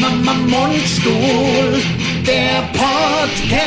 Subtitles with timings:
[0.00, 1.82] Mundstuhl,
[2.26, 3.66] der Podcast.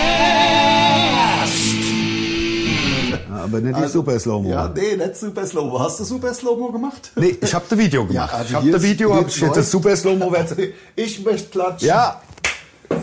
[3.33, 4.49] Aber nicht die Super Slow-Mo.
[4.49, 5.79] Ja, nee, nicht Super Slow-Mo.
[5.79, 7.11] Hast du Super Slow-Mo gemacht?
[7.15, 8.33] Nee, ich habe das Video gemacht.
[8.33, 9.71] also ich habe das Video, hier hab ist ich jetzt das.
[9.71, 10.31] Super Slow-Mo.
[10.95, 11.87] Ich möchte klatschen.
[11.87, 12.21] Ja,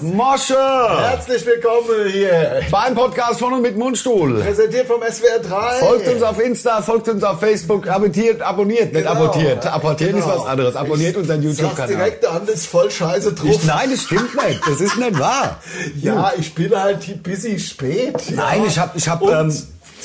[0.02, 0.54] Mosche!
[0.56, 2.60] Herzlich willkommen hier.
[2.70, 4.40] Beim Podcast von und mit Mundstuhl.
[4.42, 5.78] Präsentiert vom SWR 3.
[5.78, 9.10] Folgt uns auf Insta, folgt uns auf Facebook, abonniert, abonniert, nicht Genau.
[9.26, 9.64] abonniert.
[9.66, 10.40] Apportieren ist Genau.
[10.40, 10.76] was anderes.
[10.76, 11.88] Abonniert Ich unseren YouTube-Kanal.
[11.88, 13.60] direkt an, das ist voll scheiße drauf.
[13.64, 14.60] Nein, das stimmt nicht.
[14.66, 15.60] Das ist nicht wahr.
[16.00, 18.14] ja, ich bin halt bisschen spät.
[18.30, 18.36] Ja.
[18.36, 19.56] Nein, ich hab- ich hab, Und ähm,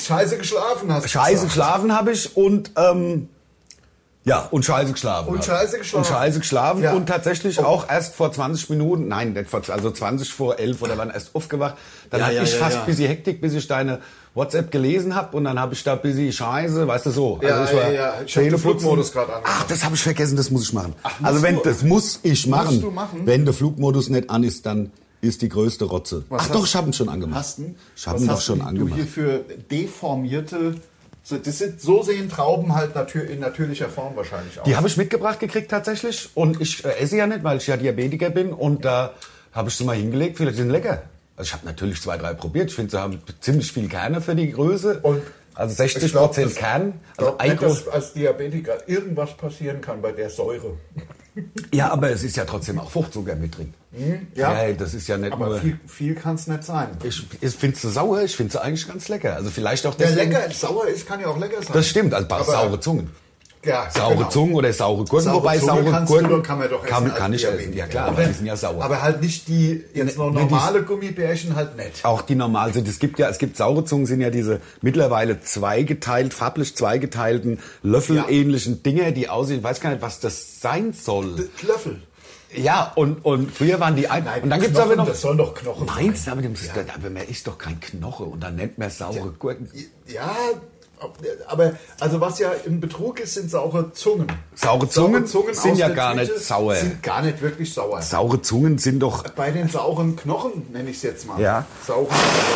[0.06, 1.48] scheiße geschlafen hast du Scheiße gesagt.
[1.48, 3.28] geschlafen habe ich und ähm,
[4.24, 5.28] ja, und scheiße geschlafen.
[5.28, 6.04] Und scheiße geschlafen.
[6.04, 6.92] Und scheiße geschlafen Ja.
[6.92, 7.64] und tatsächlich Oh.
[7.64, 11.34] auch erst vor 20 Minuten, nein, nicht vor, also 20 vor 11 oder wann erst
[11.34, 11.74] aufgewacht.
[12.10, 13.98] Dann Ja, hatte ja, ich fast ein bisschen Hektik, bis ich deine
[14.34, 17.34] WhatsApp gelesen habe und dann habe ich da bisschen Scheiße, weißt du so.
[17.42, 18.14] Also Ja, ich war ja, ja.
[18.24, 18.58] Ich hab den.
[18.58, 19.56] Flugmodus gerade angemacht.
[19.60, 20.94] Ach, das habe ich vergessen, das muss ich machen.
[21.02, 21.62] musst also wenn du?
[21.62, 22.80] das muss ich machen.
[22.80, 23.22] du machen?
[23.24, 26.24] Wenn der Flugmodus nicht an ist, dann ist die größte Rotze.
[26.30, 27.38] Was Ach doch, ich habe ihn schon angemacht.
[27.40, 27.74] Hast du?
[27.94, 28.94] Ich habe ihn doch schon du angemacht.
[28.96, 30.74] hier für deformierte...
[31.24, 34.64] So, das sind, so sehen Trauben halt natür in natürlicher Form wahrscheinlich aus.
[34.64, 37.76] Die habe ich mitgebracht gekriegt tatsächlich und ich äh, esse ja nicht, weil ich ja
[37.76, 39.12] Diabetiker bin und da
[39.52, 40.38] habe ich sie mal hingelegt.
[40.38, 41.02] Vielleicht sind lecker.
[41.36, 42.70] Also ich habe natürlich zwei, drei probiert.
[42.70, 44.98] Ich finde, sie haben ziemlich viel Kerne für die Größe.
[45.02, 45.22] Und
[45.54, 47.00] also 60 Ich glaub, Prozent Kern.
[47.16, 50.76] Also glaub ein nicht, dass als Diabetiker irgendwas passieren kann bei der Säure.
[51.72, 53.72] Ja, aber es ist ja trotzdem auch Fruchtzucker mit drin.
[54.34, 54.66] ja.
[54.66, 55.58] Ja, das ist ja nicht Aber nur.
[55.60, 56.88] viel, viel kann es nicht sein.
[57.02, 58.22] Ich, ich finde sie sauer.
[58.22, 59.36] Ich finde sie eigentlich ganz lecker.
[59.36, 60.32] Also vielleicht auch Der deswegen.
[60.32, 61.72] lecker, sauer ist, kann ja auch lecker sein.
[61.72, 62.12] Das stimmt.
[62.14, 63.10] Also Aber- saure Zungen.
[63.64, 64.28] Ja, Saure genau.
[64.28, 65.24] Zungen oder saure Gurken.
[65.24, 67.72] Saure wobei Zunge saure Gurken kann man doch essen kann, kann ich essen.
[67.74, 68.82] Ja klar, aber die sind ja sauer.
[68.82, 72.04] Aber halt nicht die jetzt noch Ne, ne, die- normale Gummibärchen halt nicht.
[72.04, 72.88] Auch die normal sind.
[72.88, 78.82] Es gibt ja, es gibt saure Zungen, sind ja diese mittlerweile zweigeteilt, farblich zweigeteilten, löffelähnlichen
[78.82, 79.58] Dinger, die aussehen.
[79.58, 81.48] Ich weiß gar nicht, was das sein soll.
[81.66, 82.02] Löffel.
[82.54, 84.24] Ja, und, und früher waren die ein.
[84.24, 85.08] Nein, und dann gibt's Knochen, aber noch.
[85.08, 86.32] das sollen doch Knochen Meinst du, sein.
[86.32, 86.54] aber, dem,
[86.94, 89.70] aber man isst doch kein Knoche und dann nennt man saure Gurken.
[90.06, 90.34] Ja,
[91.46, 94.26] aber also was ja im Betrug ist, sind saure Zungen.
[94.54, 96.74] Saure Zungen sind aus ja der gar Tüte nicht sauer.
[96.76, 98.02] Sind gar nicht wirklich sauer.
[98.02, 99.22] Saure Zungen sind doch.
[99.30, 101.40] Bei den sauren Knochen, nenne ich es jetzt mal.
[101.40, 101.66] Ja.
[101.86, 102.06] Sauren,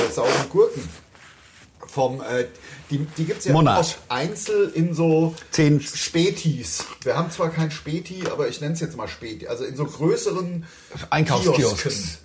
[0.08, 0.88] äh, sauren Gurken.
[1.86, 2.44] Vom, äh,
[2.90, 3.80] die die gibt es ja Monat.
[3.80, 6.84] oft einzeln in so Zehn- Spätis.
[7.02, 9.46] Wir haben zwar kein Späti, aber ich nenne es jetzt mal Späti.
[9.46, 10.66] Also in so größeren
[11.10, 12.18] Einkaufskiosks.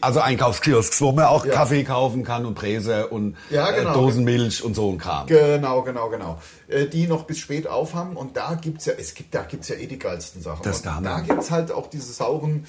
[0.00, 1.54] Also Einkaufskiosks, wo man auch Ja.
[1.54, 3.90] Kaffee kaufen kann und Bräse und Ja, genau.
[3.90, 5.26] äh, Dosenmilch und so ein Kram.
[5.26, 6.38] Genau, genau, genau.
[6.68, 9.76] Äh, die noch bis spät aufhaben und da gibt's ja, es gibt, da gibt's ja
[9.76, 10.62] eh die geilsten Sachen.
[10.62, 12.66] Das und da gibt's halt auch diese sauren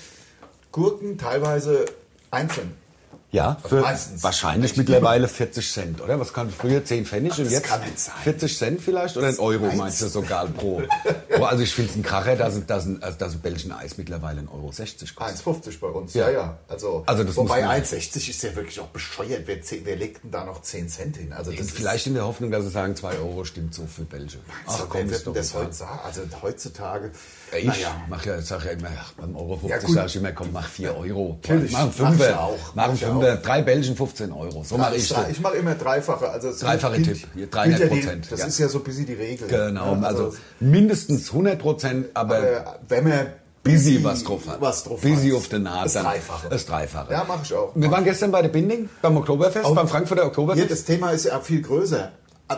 [0.71, 1.85] Gurken, teilweise
[2.31, 2.73] einzeln.
[3.35, 4.23] Ja, Also für meistens.
[4.23, 6.19] wahrscheinlich Eigentlich mittlerweile 40 Cent, oder?
[6.19, 8.13] Was kann früher 10 Pfennig und jetzt kann nicht sein.
[8.23, 10.81] 40 Cent vielleicht oder ein Euro meinst meinst du sogar pro?
[11.37, 14.41] oh, also ich finde es ein Kracher, dass dass also dass ein Belgien Eis mittlerweile
[14.41, 15.09] 1,60 Euro kostet.
[15.19, 16.39] 1,50 bei uns, ja, Ja.
[16.39, 16.57] ja.
[16.69, 19.43] Also, Also das wobei muss man- 1,60 ist ja wirklich auch bescheuert.
[19.45, 21.33] Wer, wer legt denn da noch 10 Cent hin?
[21.33, 24.39] Also das Vielleicht in der Hoffnung, dass sie sagen, 2 Euro stimmt so für Belgien.
[24.65, 25.99] Ach wer komm, wird denn doch das heute sagen?
[26.05, 27.11] Also heutzutage.
[27.51, 27.95] Ja, Ich naja.
[28.09, 29.95] mach ja, sag ja immer, beim Euro 50 Ja, gut.
[29.95, 31.39] sag ich immer, komm, mach 4 Euro.
[31.41, 33.35] Natürlich, Mach einen mach auch, Mach einen Fünfer.
[33.37, 34.63] Drei Belgien, 15 Euro.
[34.63, 35.29] So mache ich das.
[35.29, 36.29] ich mache immer Dreifache.
[36.29, 38.45] Also Dreifache gilt- Tipp, hier, gilt 300 ja die- Prozent, Das ja.
[38.47, 39.47] ist ja so ein bisschen die Regel.
[39.47, 43.27] Genau, Ja, also mindestens 100 Prozent, aber äh, wenn man
[43.63, 44.59] busy was drauf hat.
[44.61, 45.93] was drauf busy auf der Nase.
[45.95, 46.49] Das Dreifache.
[46.49, 47.11] Das Dreifache.
[47.13, 47.71] Ja, mache ich auch.
[47.75, 50.71] Wir waren gestern bei der Binding, beim Oktoberfest, beim Frankfurter Hier, Oktoberfest.
[50.71, 52.11] das Thema ist ja viel größer.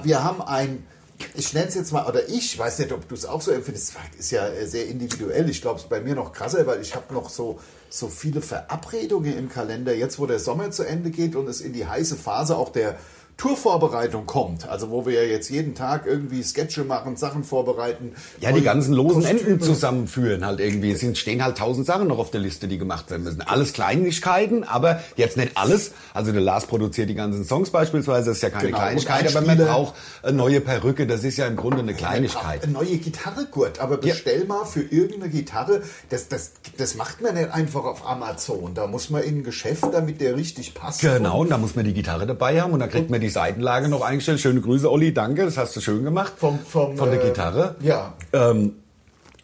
[0.04, 0.86] Wir haben ein,
[1.36, 3.94] ich nenne es jetzt mal, oder ich weiß nicht, ob du es auch so empfindest,
[4.18, 5.50] ist ja sehr individuell.
[5.50, 8.42] Ich glaube, es ist bei mir noch krasser, weil ich habe noch so, so viele
[8.42, 12.16] Verabredungen im Kalender, jetzt wo der Sommer zu Ende geht und es in die heiße
[12.16, 12.98] Phase auch der
[13.38, 14.68] Tourvorbereitung kommt.
[14.68, 18.14] Also wo wir ja jetzt jeden Tag irgendwie Sketche machen, Sachen vorbereiten.
[18.40, 19.40] Ja, die ganzen losen Kostüme.
[19.42, 20.92] Enden zusammenführen halt irgendwie.
[20.92, 23.42] Es stehen halt tausend Sachen noch auf der Liste, die gemacht werden müssen.
[23.42, 25.92] Alles Kleinigkeiten, aber jetzt nicht alles.
[26.16, 29.46] Also der Lars produziert die ganzen Songs beispielsweise, das ist ja keine Genau, Kleinigkeit, aber
[29.46, 29.94] man braucht
[30.24, 32.64] eine neue Perücke, das ist ja im Grunde eine Kleinigkeit.
[32.64, 37.36] Eine neue Gitarre, Gurt, aber bestell mal für irgendeine Gitarre, das, das, das macht man
[37.36, 38.74] nicht einfach auf Amazon.
[38.74, 41.02] Da muss man in ein Geschäft, damit der richtig passt.
[41.02, 43.90] Genau, und da muss man die Gitarre dabei haben und dann kriegt man die Seitenlage
[43.90, 44.40] noch eingestellt.
[44.40, 46.34] Schöne Grüße, Olli, danke, das hast du schön gemacht.
[46.38, 47.76] Vom, vom, Von der äh, Gitarre.
[47.82, 48.14] Ja.
[48.34, 48.74] Ähm,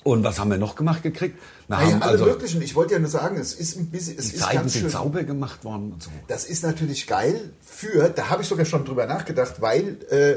[0.03, 1.38] und was haben wir noch gemacht gekriegt?
[1.68, 2.62] Wir Naja, haben alle also möglichen.
[2.62, 4.91] Ich wollte ja nur sagen, es ist ein bisschen, es die ist Seiten ganz sind
[4.91, 6.09] sauber gemacht worden und so.
[6.27, 10.33] Das ist natürlich geil für, da habe ich sogar schon drüber nachgedacht, weil äh,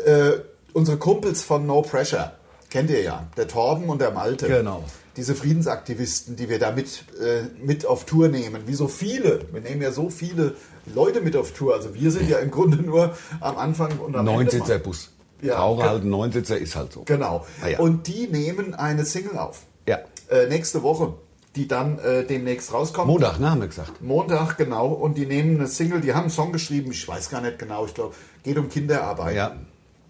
[0.00, 0.40] äh,
[0.72, 2.32] unsere Kumpels von No Pressure,
[2.68, 4.48] kennt ihr ja, der Torben und der Malte.
[4.48, 4.84] Genau.
[5.16, 9.40] Diese Friedensaktivisten, die wir da mit, äh, mit auf Tour nehmen, wie so viele.
[9.52, 10.54] Wir nehmen ja so viele
[10.94, 11.74] Leute mit auf Tour.
[11.74, 14.32] Also wir sind ja im Grunde nur am Anfang und am Ende.
[14.32, 15.10] Neunsitzer mal- Bus.
[15.42, 17.02] Ja, Brauche ge- halt einen Neunsitzer, ist halt so.
[17.04, 17.46] Genau.
[17.62, 17.78] Ah ja.
[17.78, 19.62] Und die nehmen eine Single auf.
[19.86, 19.98] Ja.
[20.30, 21.14] Äh, nächste Woche,
[21.56, 23.06] die dann äh, demnächst rauskommt.
[23.08, 24.02] Montag, ne, haben wir gesagt.
[24.02, 24.88] Montag, genau.
[24.88, 27.84] Und die nehmen eine Single, die haben einen Song geschrieben, ich weiß gar nicht genau,
[27.86, 29.36] ich glaube, geht um Kinderarbeit.
[29.36, 29.56] Ja.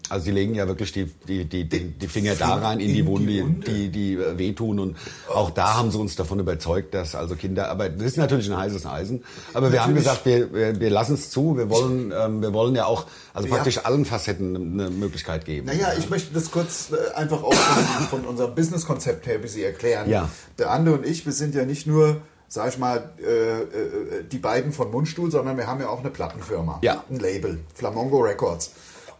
[0.09, 2.99] Also die legen ja wirklich die, die, die, die, die Finger da rein in die
[2.99, 3.71] In die Wunde, Wunde.
[3.71, 4.79] die, die, äh, wehtun.
[4.79, 4.97] Und
[5.33, 8.85] auch da haben sie uns davon überzeugt, dass also Kinderarbeit, das ist natürlich ein heißes
[8.85, 9.23] Eisen.
[9.53, 10.03] Aber wir haben Natürlich.
[10.23, 11.57] gesagt, wir, wir, wir lassen es zu.
[11.57, 13.55] Wir wollen, ähm, wir wollen ja auch, also Ja.
[13.55, 15.67] praktisch allen Facetten eine Möglichkeit geben.
[15.67, 19.63] Naja, ich möchte das kurz äh, einfach auch von, von unserem Business-Konzept her ein bisschen
[19.63, 20.09] erklären.
[20.09, 20.29] Ja.
[20.57, 23.23] Der Ande und ich, wir sind ja nicht nur, sag ich mal, äh,
[23.61, 26.79] äh, die beiden von Mundstuhl, sondern wir haben ja auch eine Plattenfirma.
[26.81, 27.03] Ja.
[27.09, 28.71] Ein Label, Flamongo Records.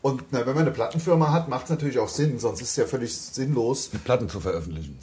[0.01, 2.75] Und na, wenn man eine Plattenfirma hat, macht es natürlich auch Sinn, sonst ist es
[2.77, 4.97] ja völlig sinnlos, Platten zu veröffentlichen.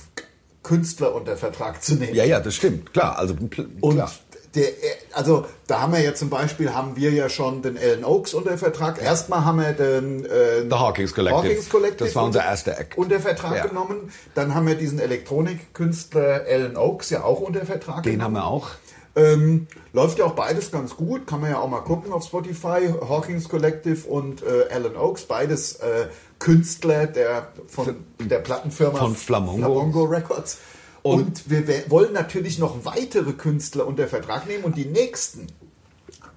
[0.62, 2.14] Künstler unter Vertrag zu nehmen.
[2.14, 2.93] Ja, ja, das stimmt.
[2.94, 3.35] Klar, also
[3.82, 4.11] Und klar.
[4.55, 4.69] der,
[5.12, 8.56] also da haben wir ja zum Beispiel, haben wir ja schon den Alan Oaks unter
[8.56, 9.02] Vertrag.
[9.02, 11.43] Erstmal haben wir den äh, The Hawkins Collective.
[11.50, 12.96] Hawkins Collective Das war unser erster Act.
[12.96, 13.67] unter Vertrag Ja.
[13.67, 14.11] genommen.
[14.35, 18.37] Dann haben wir diesen Elektronikkünstler Alan Oaks ja auch unter Vertrag Den haben genommen.
[18.37, 18.70] wir auch.
[19.16, 22.88] Ähm, läuft ja auch beides ganz gut, kann man ja auch mal gucken auf Spotify.
[23.08, 26.08] Hawkins Collective und äh, Alan Oaks, beides äh,
[26.40, 30.05] Künstler der, von der Plattenfirma Von Flamongo.
[30.05, 30.58] Records.
[31.02, 35.46] Und, wir we- wollen natürlich noch weitere Künstler unter Vertrag nehmen und die nächsten.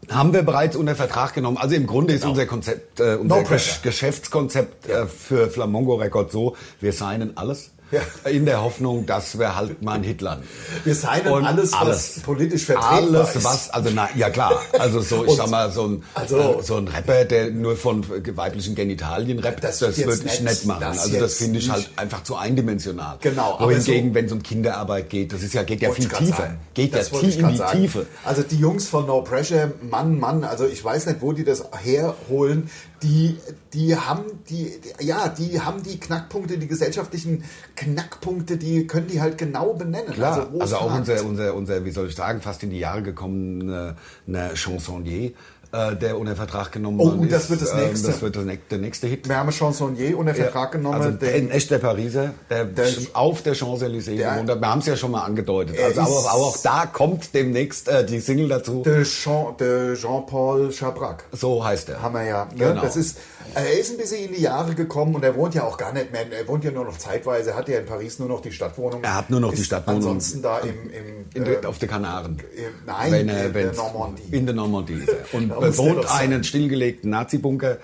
[0.10, 1.58] Haben wir bereits unter Vertrag genommen.
[1.58, 3.50] Also im Grunde ist unser Konzept, äh, unser Genau.
[3.50, 7.72] No Geschäftskonzept äh, für Flamongo Records so, wir signen alles.
[7.92, 8.02] Ja.
[8.30, 10.46] In der Hoffnung, dass wir halt mal einen Hit landen.
[10.84, 12.18] Wir signen Und alles, alles.
[12.18, 12.92] was politisch vertretbar
[13.22, 13.44] Alles, ist.
[13.46, 16.76] was, also na, ja klar, also so, ich sag mal, so ein, also- äh, so
[16.76, 18.06] ein Rapper, der nur von
[18.36, 20.82] weiblichen Genitalien rappt, Das das, würde ich nicht, nicht machen.
[20.82, 23.20] das also das finde ich halt einfach zu eindimensional.
[23.22, 26.10] Genau, aber Wohingegen, so- wenn es um Kinderarbeit geht, das ist ja, geht ja viel
[26.10, 26.36] tiefer.
[26.38, 26.60] sagen.
[26.74, 27.80] Geht ja Das wollte tief in die sagen.
[27.82, 28.06] Tiefe.
[28.26, 31.64] Also die Jungs von No Pressure, Mann, Mann, also ich weiß nicht, wo die das
[31.84, 32.70] herholen.
[33.04, 33.38] Die,
[33.74, 37.44] die haben die, ja, die haben die Knackpunkte, die gesellschaftlichen
[37.76, 40.14] Knackpunkte, die können die halt genau benennen.
[40.14, 43.04] Klar, es also, auch unser, unser, unser, wie soll ich sagen, fast in die Jahre
[43.04, 43.98] gekommene
[44.28, 45.34] eine Chansonnier,
[45.72, 47.50] der unter Vertrag genommen Oh, worden das ist.
[47.50, 48.08] wird das Ähm, nächste.
[48.08, 49.28] Das wird das nächste, der nächste Hit.
[49.28, 50.96] Wir haben Chansonnier unter Vertrag genommen.
[50.96, 54.62] Also der, den- ein echter Pariser, der, Der- auf der Champs-Élysées Der- gewohnt hat.
[54.62, 55.78] Wir haben es ja schon mal angedeutet.
[55.80, 58.82] Also aber, ist- aber auch da kommt demnächst äh, die Single dazu.
[58.84, 61.26] de Jean, de Jean-Paul Chabrac.
[61.34, 62.02] So heißt er.
[62.02, 62.46] Haben wir ja.
[62.46, 62.52] Ne?
[62.58, 62.82] Genau.
[62.82, 63.18] Das ist,
[63.54, 66.12] er ist ein bisschen in die Jahre gekommen und er wohnt ja auch gar nicht
[66.12, 66.22] mehr.
[66.32, 67.52] Er wohnt ja nur noch zeitweise.
[67.52, 69.04] Er hat ja in Paris nur noch die Stadtwohnung.
[69.04, 70.00] Er hat nur noch die Ist Stadtwohnung.
[70.02, 72.42] Ansonsten da im, im in äh, der, auf der Kanaren.
[72.86, 74.24] nein, Wenn in er, der Normandie.
[74.32, 74.94] In der Normandie.
[74.94, 75.34] ist.
[75.34, 76.32] Und Er sein.
[76.34, 77.72] einen stillgelegten Nazi-Bunker.
[77.72, 77.78] Äh.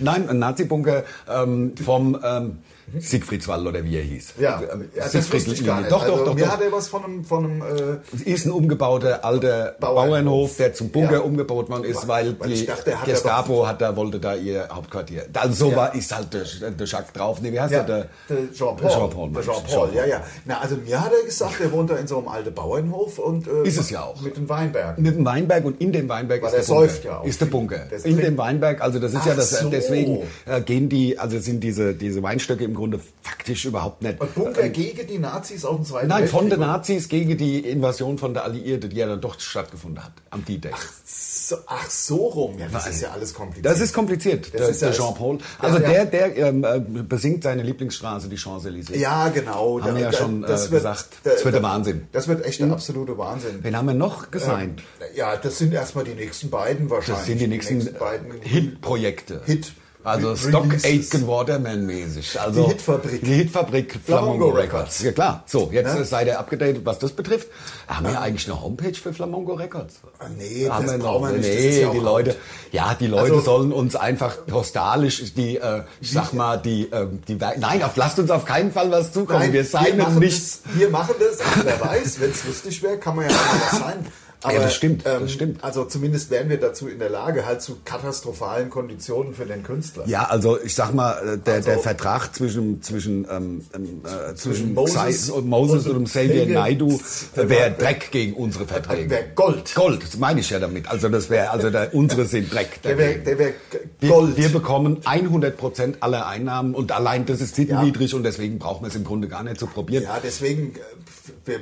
[0.00, 2.58] Nein, ein Nazi-Bunker ähm, vom ähm,
[2.98, 4.34] Siegfriedswall oder wie er hieß.
[4.38, 5.90] ja, Ähm, ja, das Siegfried ich gar nicht.
[5.90, 6.34] Doch, also, doch, doch.
[6.34, 6.52] Mir doch.
[6.52, 10.10] hat er was von einem, von einem äh, Es ist ein umgebauter alter Bauernhof.
[10.10, 11.20] Bauernhof, der zum Bunker Ja.
[11.20, 15.24] umgebaut worden ist, weil, Weil die dachte, hat Gestapo hat da, wollte da ihr Hauptquartier.
[15.32, 15.76] Also so Ja.
[15.76, 17.40] war, ist halt der, der Jacques drauf.
[17.40, 18.06] Nee, wie heißt ja, der?
[18.28, 18.90] der Jean-Paul.
[18.90, 19.46] Jean-Paul, meine ich.
[19.50, 20.22] Jean-Paul, ja, ja.
[20.44, 23.48] Na, also mir hat er gesagt, er wohnt da in so einem alten Bauernhof und
[23.48, 24.20] äh, Ist es ja auch.
[24.20, 25.02] mit den Weinbergen.
[25.02, 27.04] Mit dem Weinberg und in dem Weinberg Weil ist er der Bunker.
[27.04, 27.46] ja ist der.
[27.46, 27.80] Bunker.
[28.04, 29.68] In dem Weinberg, also das ist Ach ja das, so.
[29.70, 34.20] deswegen äh, gehen die, also sind diese, diese Weinstöcke im Grunde faktisch überhaupt nicht.
[34.20, 36.60] Und Bunker gegen die Nazis aus dem Zweiten Nein, von den.
[36.60, 40.72] Nazis gegen die Invasion von der Alliierten, die ja dann doch stattgefunden hat, am D-Day.
[41.04, 42.58] So, ach so rum.
[42.58, 43.66] Ja, das ist ja alles kompliziert.
[43.66, 45.38] Das ist kompliziert, Das der, ist der Jean-Paul.
[45.58, 48.96] Also der, der ähm, äh, besingt seine Lieblingsstraße, die Champs-Élysées.
[48.96, 49.80] Ja, genau.
[49.82, 52.08] Haben wir ja schon, äh, wird- gesagt, das wird der Wahnsinn.
[52.12, 53.58] Das wird echt der absolute Wahnsinn.
[53.62, 54.82] Wen haben wir noch gesigned?
[55.14, 57.18] Ja, das sind erstmal die nächsten beiden wahrscheinlich.
[57.18, 59.40] das sind die nächsten, beiden Hit-Projekte.
[59.46, 59.72] Hit.
[60.06, 60.66] Also Stock.
[60.84, 62.38] Aitken Waterman mäßig.
[62.38, 63.24] Also Die Hitfabrik.
[63.24, 64.74] Die Hitfabrik Flamongo Flamongo Records.
[64.74, 65.02] Records.
[65.02, 65.44] Ja klar.
[65.46, 66.00] So, jetzt Ja.
[66.00, 67.48] äh, seid ihr abgedatet, was das betrifft.
[67.88, 69.94] Haben wir eigentlich eine Homepage für Flamongo Records?
[70.18, 71.22] Ah, nee, haben das wir noch.
[71.22, 71.48] wir nicht.
[71.48, 72.36] Nee, ja die Leute,
[72.70, 77.22] ja, die Leute Also- sollen uns einfach postalisch die, äh, ich sag mal, die, ähm,
[77.26, 79.38] die, nein, auf, lasst uns auf keinen Fall was zukommen.
[79.38, 80.60] Nein, wir signen machen nichts.
[80.64, 83.72] Das, wir machen das, also wer weiß, wenn es lustig wäre, kann man ja auch
[83.72, 84.06] was sein.
[84.44, 85.64] Aber, das stimmt, das ähm, stimmt.
[85.64, 90.04] Also zumindest wären wir dazu in der Lage, halt zu katastrophalen Konditionen für den Künstler.
[90.06, 94.34] Ja, also ich sag mal, äh, der, Also- der Vertrag zwischen zwischen ähm, ähm, äh,
[94.34, 97.00] zwischen Moses und Moses und, und Xavier Naidu
[97.34, 99.10] wäre Dreck gegen unsere Verträge.
[99.10, 99.74] Wäre Gold.
[99.74, 100.88] Gold, das meine ich ja damit.
[100.88, 102.82] Also das wäre, also der, unsere sind Dreck.
[102.82, 103.52] Der wäre der wär
[104.00, 104.36] wir, Gold.
[104.36, 108.88] wir bekommen 100 Prozent aller Einnahmen und allein das ist sittenwidrig und deswegen brauchen wir
[108.88, 110.04] es im Grunde gar nicht zu probieren.
[110.04, 111.60] Ja, deswegen, äh, wir,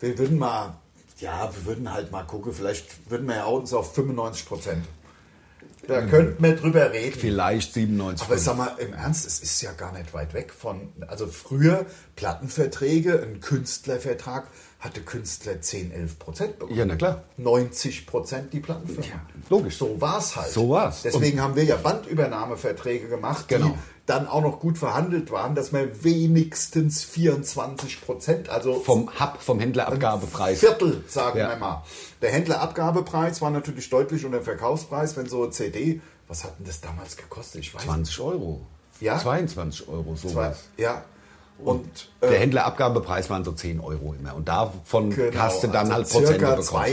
[0.00, 0.78] wir würden mal,
[1.20, 4.84] ja, wir würden halt mal gucken, vielleicht würden wir ja uns auf 95 Prozent.
[5.86, 7.18] Da könnten wir drüber reden.
[7.18, 8.26] Vielleicht 97.
[8.26, 11.86] Aber sag mal, im Ernst, es ist ja gar nicht weit weg von, also früher
[12.14, 14.48] Plattenverträge, ein Künstlervertrag
[14.80, 16.78] hat der Künstler 10, 11 Prozent bekommen.
[16.78, 17.22] Ja, na klar.
[17.36, 19.20] 90 Prozent die Plattenfirma.
[19.50, 19.76] logisch.
[19.76, 20.52] So war es halt.
[20.52, 21.02] So war's.
[21.02, 23.74] Deswegen haben wir ja Bandübernahmeverträge gemacht, die Genau.
[24.06, 29.58] dann auch noch gut verhandelt waren, dass wir wenigstens 24 Prozent, also Vom Hub, vom
[29.60, 30.60] Händlerabgabepreis.
[30.60, 31.48] Viertel, sagen Ja.
[31.50, 31.82] wir mal.
[32.22, 36.66] Der Händlerabgabepreis war natürlich deutlich unter dem Verkaufspreis, wenn so eine CD, was hat denn
[36.66, 37.62] das damals gekostet?
[37.62, 38.60] Ich weiß 20 Euro.
[39.00, 39.18] Ja?
[39.18, 40.22] 22 Euro, nicht.
[40.22, 40.64] sowas.
[40.76, 41.04] Ja.
[41.64, 44.34] Und Der äh, Händlerabgabepreis waren so 10 Euro immer.
[44.34, 46.84] Und davon genau, hast du dann also halt Prozente circa bekommen.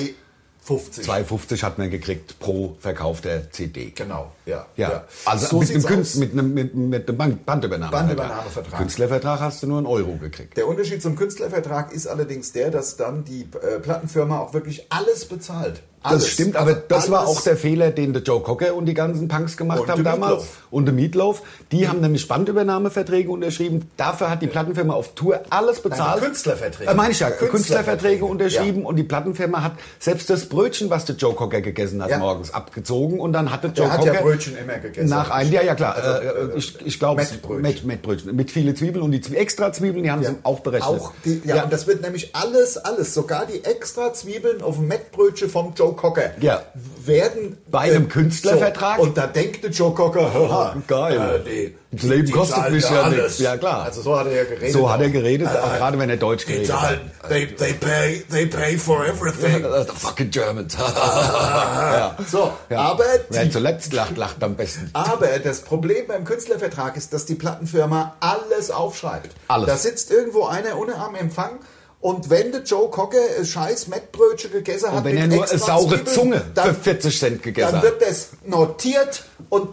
[0.68, 1.06] 2,50.
[1.06, 3.92] 2,50 hat man gekriegt pro verkaufter CD.
[3.92, 4.66] Genau, ja.
[4.76, 6.20] Ja, also So mit, einem sieht's Künst, aus.
[6.20, 8.08] mit einem, mit, mit einem Band- Bandübernahmevertrag.
[8.08, 8.80] Bandübernahmevertrag.
[8.80, 10.58] Künstlervertrag hast du nur einen Euro gekriegt.
[10.58, 15.26] Der Unterschied zum Künstlervertrag ist allerdings der, dass dann die äh, Plattenfirma auch wirklich alles
[15.26, 15.84] bezahlt.
[16.06, 16.24] Alles.
[16.24, 17.38] Das stimmt, aber Also das war alles.
[17.38, 20.14] auch der Fehler, den der Joe Cocker und die ganzen Punks gemacht Und haben der
[20.14, 20.32] damals.
[20.34, 20.58] Meatloaf.
[20.72, 21.42] Und der Meatloaf.
[21.72, 23.90] Die haben nämlich Bandübernahmeverträge unterschrieben.
[23.98, 26.22] Dafür hat die Plattenfirma auf Tour alles bezahlt.
[26.24, 26.90] Künstlerverträge.
[26.92, 27.52] Äh, meine ich ja, Künstlerverträge.
[27.52, 28.86] Künstlerverträge unterschrieben.
[28.86, 32.18] Und die Plattenfirma hat selbst das Brötchen, was der Joe Cocker gegessen hat, Ja.
[32.20, 33.20] morgens abgezogen.
[33.20, 34.14] Und dann hatte Der Joe hat Cocker...
[34.14, 35.10] ja Brötchen immer gegessen.
[35.10, 35.96] Nach einem, ja, ja klar.
[35.96, 37.62] Also, äh, äh, ich ich glaube, Mettbrötchen.
[37.62, 38.36] Met, Mettbrötchen.
[38.36, 40.90] Mit viele Zwiebeln und die Zwie- extra Zwiebeln, die haben sie auch berechnet.
[41.02, 44.88] Auch die, ja, und das wird nämlich alles, alles, sogar die extra Zwiebeln auf dem
[44.88, 46.62] Mettbrötchen vom Joe Cocker Ja.
[47.06, 48.98] werden Bei einem Künstlervertrag?
[48.98, 51.42] So, und da denkt der Joe Cocker, haha, geil.
[51.46, 53.40] Äh, die, Das Leben die kostet mich ja nichts.
[53.40, 53.84] Ja, klar.
[53.84, 54.72] Also so hat er ja geredet.
[54.74, 55.12] So hat er auch.
[55.12, 56.82] geredet, Äh, auch gerade wenn er Deutsch geredet hat.
[56.82, 59.64] zahlen, they, they, pay, they pay for everything.
[59.64, 60.76] The fucking Germans.
[60.80, 62.16] ja.
[62.30, 62.80] So, Ja.
[62.80, 64.90] aber Wer zuletzt lacht, lacht am besten.
[64.94, 69.32] Aber das Problem beim Künstlervertrag ist, dass die Plattenfirma alles aufschreibt.
[69.48, 69.68] Alles.
[69.68, 71.60] Da sitzt irgendwo einer ohne am Empfang
[72.06, 75.52] und wenn der Joe Cocker scheiß Mettbrötchen gegessen hat, Und wenn mit er nur eine
[75.52, 79.70] extra saure Zwiebeln, Zunge dann, für 40 Cent gegessen dann wird das notiert und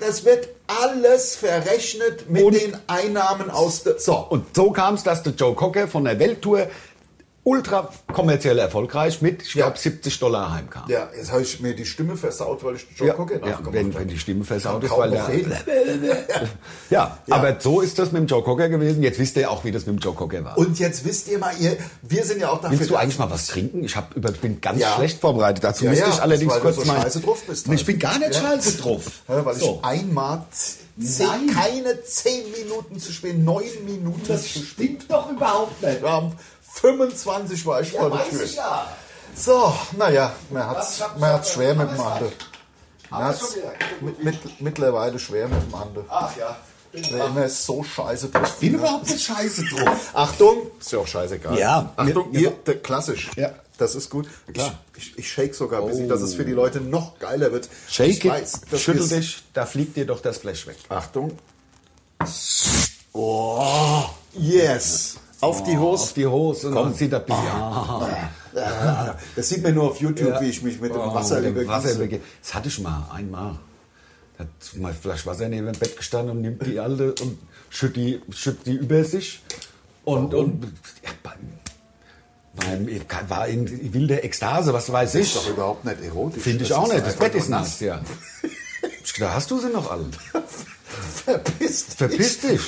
[0.00, 3.98] das wird alles verrechnet mit Und- den Einnahmen aus der...
[3.98, 6.68] So, Und so kam es, dass der Joe Cocker von der Welttour
[7.48, 9.66] ultra kommerziell erfolgreich mit, ich Ja.
[9.66, 10.84] glaube, 70 Dollar heimkam.
[10.88, 13.58] ja, jetzt habe ich mir die Stimme versaut, weil ich den Joe Ja, Cocker ja,
[13.70, 14.00] wenn, habe.
[14.00, 15.30] wenn die Stimme versaut ist, weil der,
[16.90, 17.34] ja, Ja.
[17.34, 19.02] aber so ist das mit dem Joe Cocker gewesen.
[19.02, 20.58] Jetzt wisst ihr auch, wie das mit dem Joe Cocker war.
[20.58, 22.78] Und jetzt wisst ihr mal, ihr, wir sind ja auch dafür...
[22.78, 23.82] Willst du eigentlich mal was trinken?
[23.84, 24.94] Ich hab über, bin ganz Ja.
[24.96, 25.64] schlecht vorbereitet.
[25.64, 27.00] Dazu Ja, müsste ja, ich allerdings weil du kurz so mal.
[27.02, 27.86] scheiße drauf bist Ich halt.
[27.86, 28.40] bin gar nicht Ja.
[28.40, 29.04] scheiße drauf.
[29.28, 29.80] Ja, weil So.
[29.82, 31.46] ich einmal zehn, Nein.
[31.54, 35.04] keine zehn Minuten zu spät, neun Minuten zu spät.
[35.08, 36.02] doch überhaupt nicht.
[36.82, 38.46] Wir haben 25 war ich vor der Tür.
[38.46, 38.88] ja.
[39.34, 42.32] So, naja, man Ich ja- hat's schwer mit dem Handel.
[43.10, 43.34] Man
[44.00, 46.04] mit, mit, mittlerweile schwer mit dem Handel.
[46.08, 46.56] Ach ja.
[46.92, 48.56] Wer immer ist so scheiße drauf.
[48.58, 50.10] bin überhaupt nicht scheiße drauf.
[50.14, 50.70] Achtung!
[50.80, 51.58] Ist ja auch scheißegal.
[51.58, 51.92] Ja.
[51.96, 53.30] Achtung, hier, der, klassisch.
[53.36, 53.50] Ja.
[53.76, 54.26] Das ist gut.
[54.52, 54.78] Klar.
[54.96, 57.68] Ich, ich, ich shake sogar ein bisschen, dass es für die Leute noch geiler wird.
[57.88, 60.78] Shake ich it, weiß, schüttel ist- dich, da fliegt dir doch das Flash weg.
[60.88, 61.38] Achtung.
[63.12, 65.16] Oh, yes.
[65.40, 66.02] Auf die Hose.
[66.02, 67.46] Auf die Hose und dann sieht er ein bisschen.
[67.46, 68.08] Ah.
[68.56, 70.40] Ah, Das sieht man nur auf YouTube, Ja.
[70.40, 72.20] wie ich mich mit dem Oh, Wasser übergieße.
[72.42, 73.56] Das hatte ich mal, einmal.
[74.36, 77.38] Da hat mein Flasch Wasser neben dem Bett gestanden und nimmt die alte und
[77.70, 79.42] schütt die, schütt die über sich.
[80.04, 80.64] Und, und
[81.04, 85.34] ja, beim, beim, war in wilder Ekstase, was weiß Ist ich.
[85.34, 86.42] doch überhaupt nicht erotisch.
[86.42, 87.06] Finde ich Das auch ist nicht.
[87.06, 88.00] Das Bett ist nass, ja.
[89.04, 90.04] Ich gedacht, hast du sie noch alle?
[91.24, 91.94] Verpiss dich.
[91.96, 92.60] Verpiss dich.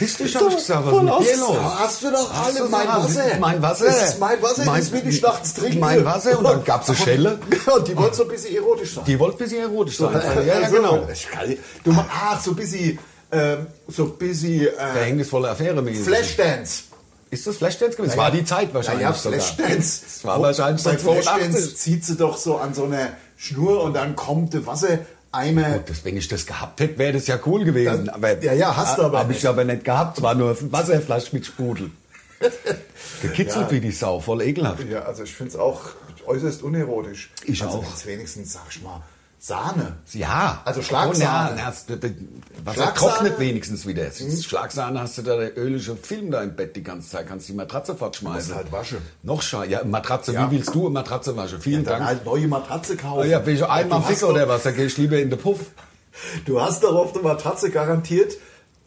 [0.00, 0.86] Verpiss dich, hab ich gesagt.
[0.86, 1.56] Was ist mit dir los?
[1.78, 2.88] Hast du doch alle mein?
[2.88, 3.24] Wasser.
[3.38, 3.84] Mein Wasser.
[3.86, 5.78] Das ist mein Wasser, Mein- das will ich nachts trinken.
[5.78, 7.38] mein Wasser und dann gab's eine Schelle.
[7.74, 9.04] Und die wollte so ein bisschen erotisch sein.
[9.06, 10.14] Die wollte ein bisschen erotisch sein.
[10.14, 11.06] Also, ja, ja, genau.
[11.12, 11.54] Ich kann,
[11.84, 12.98] du machst, ach, so ein bisschen,
[13.30, 15.84] ähm, so ein bisschen, äh, Verhängnisvolle Affäre.
[15.84, 16.84] Flashdance.
[17.30, 18.12] Ist das Flashdance gewesen?
[18.12, 19.38] Es war die Zeit wahrscheinlich sogar.
[19.38, 20.02] Flashdance.
[20.06, 21.76] Es war wahrscheinlich Bei so Flashdance 82.
[21.76, 24.62] zieht sie doch so an so einer Schnur und dann kommt der
[25.32, 25.78] Wassereimer.
[25.78, 28.06] Gut, wenn ich das gehabt hätte, wäre das ja cool gewesen.
[28.06, 30.18] Dann- aber, ja, ja, hast du aber Habe ich aber nicht gehabt.
[30.18, 31.90] Es war nur ein Wasserflasch mit Sprudel.
[33.22, 33.70] Gekitzelt Ja.
[33.70, 34.88] wie die Sau, voll ekelhaft.
[34.88, 35.80] Ja, also ich finde es auch
[36.26, 37.30] äußerst unerotisch.
[37.44, 38.06] Ich also auch.
[38.06, 39.02] wenigstens, sag ich mal,
[39.42, 39.96] Sahne.
[40.12, 40.60] Ja.
[40.66, 41.54] Also Schlagsahne.
[41.54, 41.98] Oh, ja, das, das,
[42.62, 42.94] Wasser Schlagsahne?
[42.94, 44.04] trocknet wenigstens wieder.
[44.04, 44.42] Mhm.
[44.42, 47.26] Schlagsahne hast du da der ölige Film da im Bett die ganze Zeit.
[47.26, 48.52] Kannst die Matratze fortschmeißen.
[48.52, 48.98] Musst halt waschen.
[49.22, 49.70] Noch schade.
[49.70, 50.34] Ja, Matratze.
[50.34, 50.50] Ja.
[50.50, 51.58] Wie willst du eine Matratze waschen?
[51.58, 52.04] Vielen Dann Dank.
[52.04, 53.20] halt neue Matratze kaufen.
[53.20, 54.62] Oh ja, bin ich einmal du, fick oder was?
[54.62, 55.60] Da gehe ich lieber in den Puff.
[56.44, 58.34] du hast doch auf der Matratze garantiert,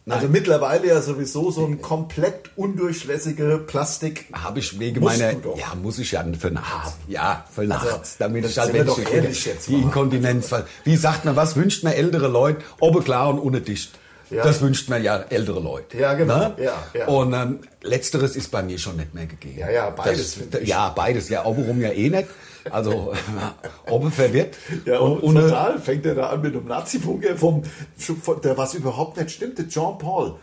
[0.10, 4.26] also mittlerweile ja sowieso so ein komplett undurchlässige Plastik.
[4.34, 5.32] Habe ich wegen meiner.
[5.32, 6.98] Ja, muss ich ja für nachts.
[7.08, 8.18] Ja, für Also, nachts.
[8.18, 9.76] damit das ich halt, ich ehrlich jetzt die.
[9.76, 10.52] Inkontinenz.
[10.84, 12.64] Wie sagt man, was wünscht man ältere Leute?
[12.80, 13.92] Oben klar und unten dicht.
[14.30, 14.44] Ja.
[14.44, 15.98] Das wünscht man ja ältere Leute.
[15.98, 16.38] Ja, genau.
[16.38, 16.56] Ne?
[16.58, 17.08] Ja, ja.
[17.08, 19.60] Und ähm, letzteres ist bei mir schon nicht mehr gegeben.
[19.60, 21.30] Ja, ja, beides, Das, ja, beides.
[21.30, 22.28] Ja, obenrum ja eh nicht.
[22.72, 23.14] Also,
[23.90, 24.56] oben verwirrt.
[24.86, 27.64] Ja, und, ohne- total fängt er da an mit einem Nazi-Bunker vom,
[28.44, 30.36] der was überhaupt nicht stimmt, der Jean Paul.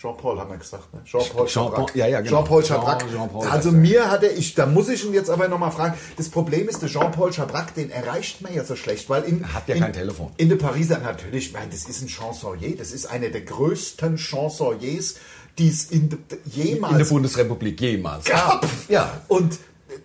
[0.00, 1.00] Jean-Paul haben wir gesagt, ne?
[1.04, 1.96] Jean-Paul Chabrak.
[1.96, 2.36] ja, ja, genau.
[2.36, 3.00] Jean-Paul Chabrak.
[3.00, 5.94] Jean- Jean-Paul, also mir hat er, ich, da muss ich ihn jetzt aber nochmal fragen.
[6.16, 9.66] Das Problem ist, der Jean-Paul Chabrak, den erreicht man ja so schlecht, weil in, Hat
[9.66, 10.30] ja in, kein Telefon.
[10.36, 14.18] In der Pariser natürlich, ich meine, das ist ein Chansonnier, das ist einer der größten
[14.18, 15.16] Chansonniers,
[15.58, 18.24] die es in, de- jemals In der Bundesrepublik jemals.
[18.26, 18.64] gab.
[18.88, 19.22] Ja.
[19.26, 19.58] Und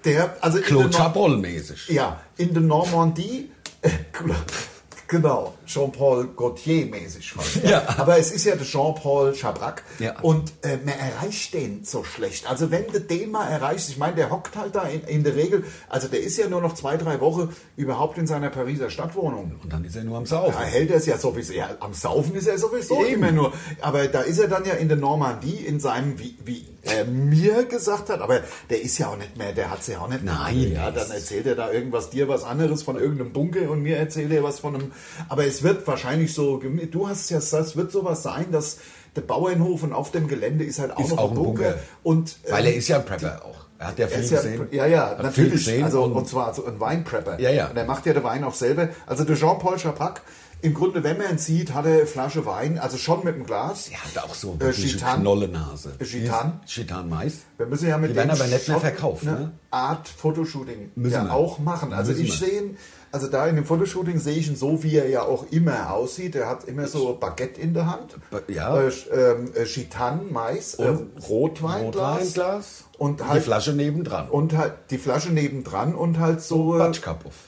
[0.05, 1.89] der, also in Claude der Nor- Chabrol-mäßig.
[1.89, 3.51] ja, in der Normandie,
[5.07, 7.63] genau, Jean-Paul Gaultier mäßig fast.
[7.63, 7.84] Ja.
[7.98, 10.20] Aber es ist ja der Jean-Paul Chabrak Ja.
[10.22, 12.48] und äh, man erreicht den so schlecht.
[12.50, 15.36] Also wenn du den mal erreichst, ich meine, der hockt halt da in, in der
[15.36, 19.60] Regel, also der ist ja nur noch zwei, drei Wochen überhaupt in seiner Pariser Stadtwohnung.
[19.63, 20.53] Und dann ist er nur am Saufen.
[20.58, 23.15] Da hält er es ja sowieso, ja, am Saufen ist er sowieso Eben.
[23.24, 23.53] immer nur.
[23.82, 27.63] Aber da ist er dann ja in der Normandie, in seinem, wie, wie er mir
[27.63, 30.22] gesagt hat, aber der ist ja auch nicht mehr, der hat es ja auch nicht
[30.24, 30.34] mehr.
[30.34, 33.96] Nein, Ja, dann erzählt er da irgendwas, dir was anderes von irgendeinem Bunker und mir
[33.98, 34.91] erzählt er was von einem,
[35.29, 38.77] aber es wird wahrscheinlich so, du hast ja, gesagt, es wird sowas sein, dass
[39.15, 41.63] der Bauernhof und auf dem Gelände ist halt auch Ist noch auch ein Bunker.
[41.63, 41.79] Bunker.
[42.03, 43.63] Und, Weil ähm, er ist ja ein Prepper auch.
[43.77, 44.67] Er hat ja viel gesehen.
[44.72, 45.83] ja, ja, Hat natürlich.
[45.83, 47.39] also, und, und, zwar so ein Weinprepper.
[47.39, 47.67] Ja, ja.
[47.67, 48.89] Und er macht ja den Wein auch selber.
[49.05, 50.22] Also der Jean-Paul Chabrak,
[50.62, 53.45] im Grunde, wenn man ihn sieht, hat er eine Flasche Wein, also schon mit dem
[53.45, 53.89] Glas.
[53.89, 55.19] er hat auch so Äh, wirklich Gitan.
[55.19, 55.95] Knollenase.
[56.00, 56.62] Gitan.
[56.65, 57.39] Gitan Mais.
[57.57, 59.51] Wir müssen ja mit Die werden aber nicht mehr verkauft, eine ne?
[59.72, 61.33] Art Fotoshooting Müssen ja wir.
[61.33, 61.91] auch machen.
[61.91, 62.77] Also Müssen ich sehe ihn,
[63.13, 66.36] also da in dem Fotoshooting sehe ich ihn so, wie er ja auch immer aussieht.
[66.36, 68.15] Er hat immer so Baguette in der Hand.
[68.48, 68.75] Ja.
[68.75, 70.98] Äh, ähm, äh, Gitan, Mais, äh,
[71.29, 72.25] Rotweinglas.
[72.36, 72.84] Rotweinglas.
[72.98, 74.29] Und die halt, Flasche nebendran.
[74.29, 76.91] und halt die Flasche nebendran und halt so, äh,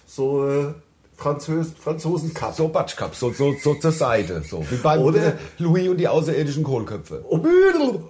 [0.06, 0.74] so äh,
[1.18, 2.54] Französ Franzosencup.
[2.54, 4.44] So Batschkap, so, so, so zur Seite.
[4.48, 4.64] So.
[4.70, 7.22] Wie bei Oder- äh, Louis und die außerirdischen Kohlköpfe.
[7.22, 7.44] Um,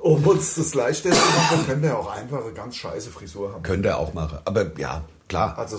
[0.01, 3.63] um uns das leichter zu machen, könnte er auch einfach eine ganz scheiße Frisur haben.
[3.63, 4.39] Könnte er auch machen.
[4.43, 5.57] Aber ja, klar.
[5.57, 5.77] Also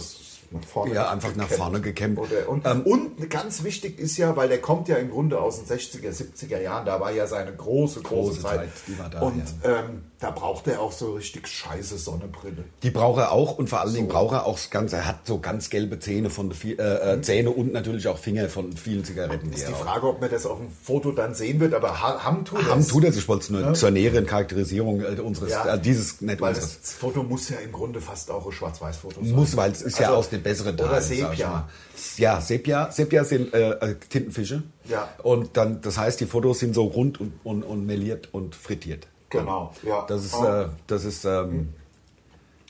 [0.60, 2.18] nach vorne Ja, einfach nach vorne gekämmt.
[2.18, 5.62] Oder, und, Ähm, und ganz wichtig ist ja, weil der kommt ja im Grunde aus
[5.64, 8.58] den 60er, 70er Jahren, da war ja seine große, große, Große Zeit.
[8.60, 9.80] Zeit, die war da, und ja.
[9.80, 12.64] ähm, da braucht er auch so richtig scheiße Sonnenbrille.
[12.82, 15.38] Die braucht er auch und vor allen Dingen braucht er auch ganz, er hat so
[15.40, 19.52] ganz gelbe Zähne von äh, äh, Zähne und natürlich auch Finger von vielen Zigaretten.
[19.52, 19.72] Ist die.
[19.72, 22.70] Frage, ob man das auf dem Foto dann sehen wird, aber ha- haben tut er
[22.70, 25.78] Haben tut er sich, ich wollte es nur zur näheren Charakterisierung äh, unseres, Ja, äh,
[25.80, 26.80] dieses, nicht Weil unseres.
[26.80, 29.32] das Foto muss ja im Grunde fast auch ein Schwarz-Weiß-Foto sein.
[29.32, 31.68] Muss, weil es ist ja Also, aus den besseren Oder Teilen, ich Sepia.
[32.16, 32.90] Ja, Sepia.
[32.90, 34.62] Sepia sind äh, äh, Tintenfische.
[34.84, 35.08] Ja.
[35.22, 39.06] Und dann, das heißt, die Fotos sind so rund und, und, und meliert und frittiert.
[39.30, 40.04] Genau, ja.
[40.08, 40.46] Das ist, Oh.
[40.46, 41.72] äh, das ist ähm,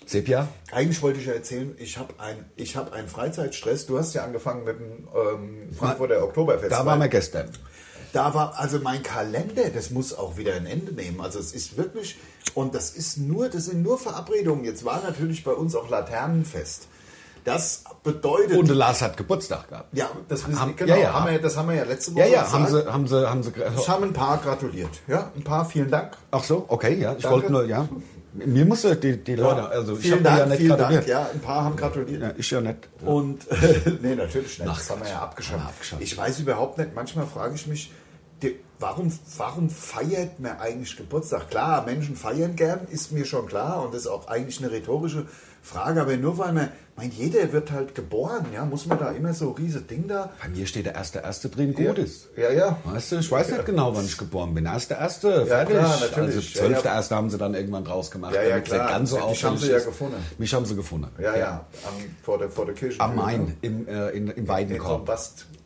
[0.07, 0.49] Sepia.
[0.73, 3.87] Eigentlich wollte ich ja erzählen, ich habe ein, ich hab einen Freizeitstress.
[3.87, 6.73] Du hast ja angefangen mit dem ähm, Frankfurter Oktoberfest.
[6.73, 7.51] Da waren wir gestern.
[8.13, 11.21] Da war also mein Kalender, das muss auch wieder ein Ende nehmen.
[11.21, 12.17] Also es ist wirklich
[12.55, 14.65] und das ist nur, das sind nur Verabredungen.
[14.65, 16.89] Jetzt war natürlich bei uns auch Laternenfest.
[17.47, 19.97] Das bedeutet Und Lars hat Geburtstag gehabt.
[19.97, 21.13] ja, das wissen, Haben- genau, ja, ja.
[21.15, 23.43] Haben wir, das haben wir ja letzte Woche Ja, ja, haben sie, haben sie, haben
[23.45, 23.53] sie.
[23.77, 24.91] Es haben ein paar gratuliert.
[25.07, 26.17] Ja, ein paar, vielen Dank.
[26.33, 27.13] Ach so, okay, ja.
[27.15, 27.31] Ich Danke.
[27.37, 27.89] wollte nur, ja.
[28.35, 31.03] Mir musste die, die Leute, also ich habe ja nicht vielen gratuliert.
[31.03, 31.09] Dank.
[31.09, 32.21] Ja, ein paar haben gratuliert.
[32.21, 32.89] Ja, ich ja nicht.
[33.05, 33.47] Und
[34.03, 34.69] nee, natürlich nicht.
[34.69, 35.65] Ach, das haben wir ja abgeschafft.
[35.69, 36.03] Abgeschafft.
[36.03, 37.93] Ich weiß überhaupt nicht, manchmal frage ich mich,
[38.43, 41.49] die, warum, warum feiert man eigentlich Geburtstag?
[41.49, 45.27] Klar, Menschen feiern gern, ist mir schon klar und das ist auch eigentlich eine rhetorische
[45.63, 49.35] Frage, aber nur weil man, mein, jeder wird halt geboren, ja, muss man da immer
[49.35, 50.31] so riese Ding da.
[50.43, 52.29] Bei mir steht der erste erste drin, gut ist.
[52.37, 52.79] Ja, ja.
[52.85, 54.65] Weißt du, ich weiß nicht genau, wann ich geboren bin.
[54.65, 55.77] Erste, erste, fertig.
[55.77, 56.37] klar, natürlich.
[56.37, 56.95] Also Ja, zwölfte ja.
[56.95, 58.35] erste haben sie dann irgendwann draus gemacht.
[58.35, 58.89] Ja, ja, klar.
[58.89, 60.17] ganz so auffällig haben sie ja gefunden.
[60.39, 61.09] Mich haben sie gefunden.
[61.21, 62.99] Ja, ja, am, vor, der, vor der Kirche.
[63.01, 65.09] Am Main, im, äh, in, im Weidenkorb.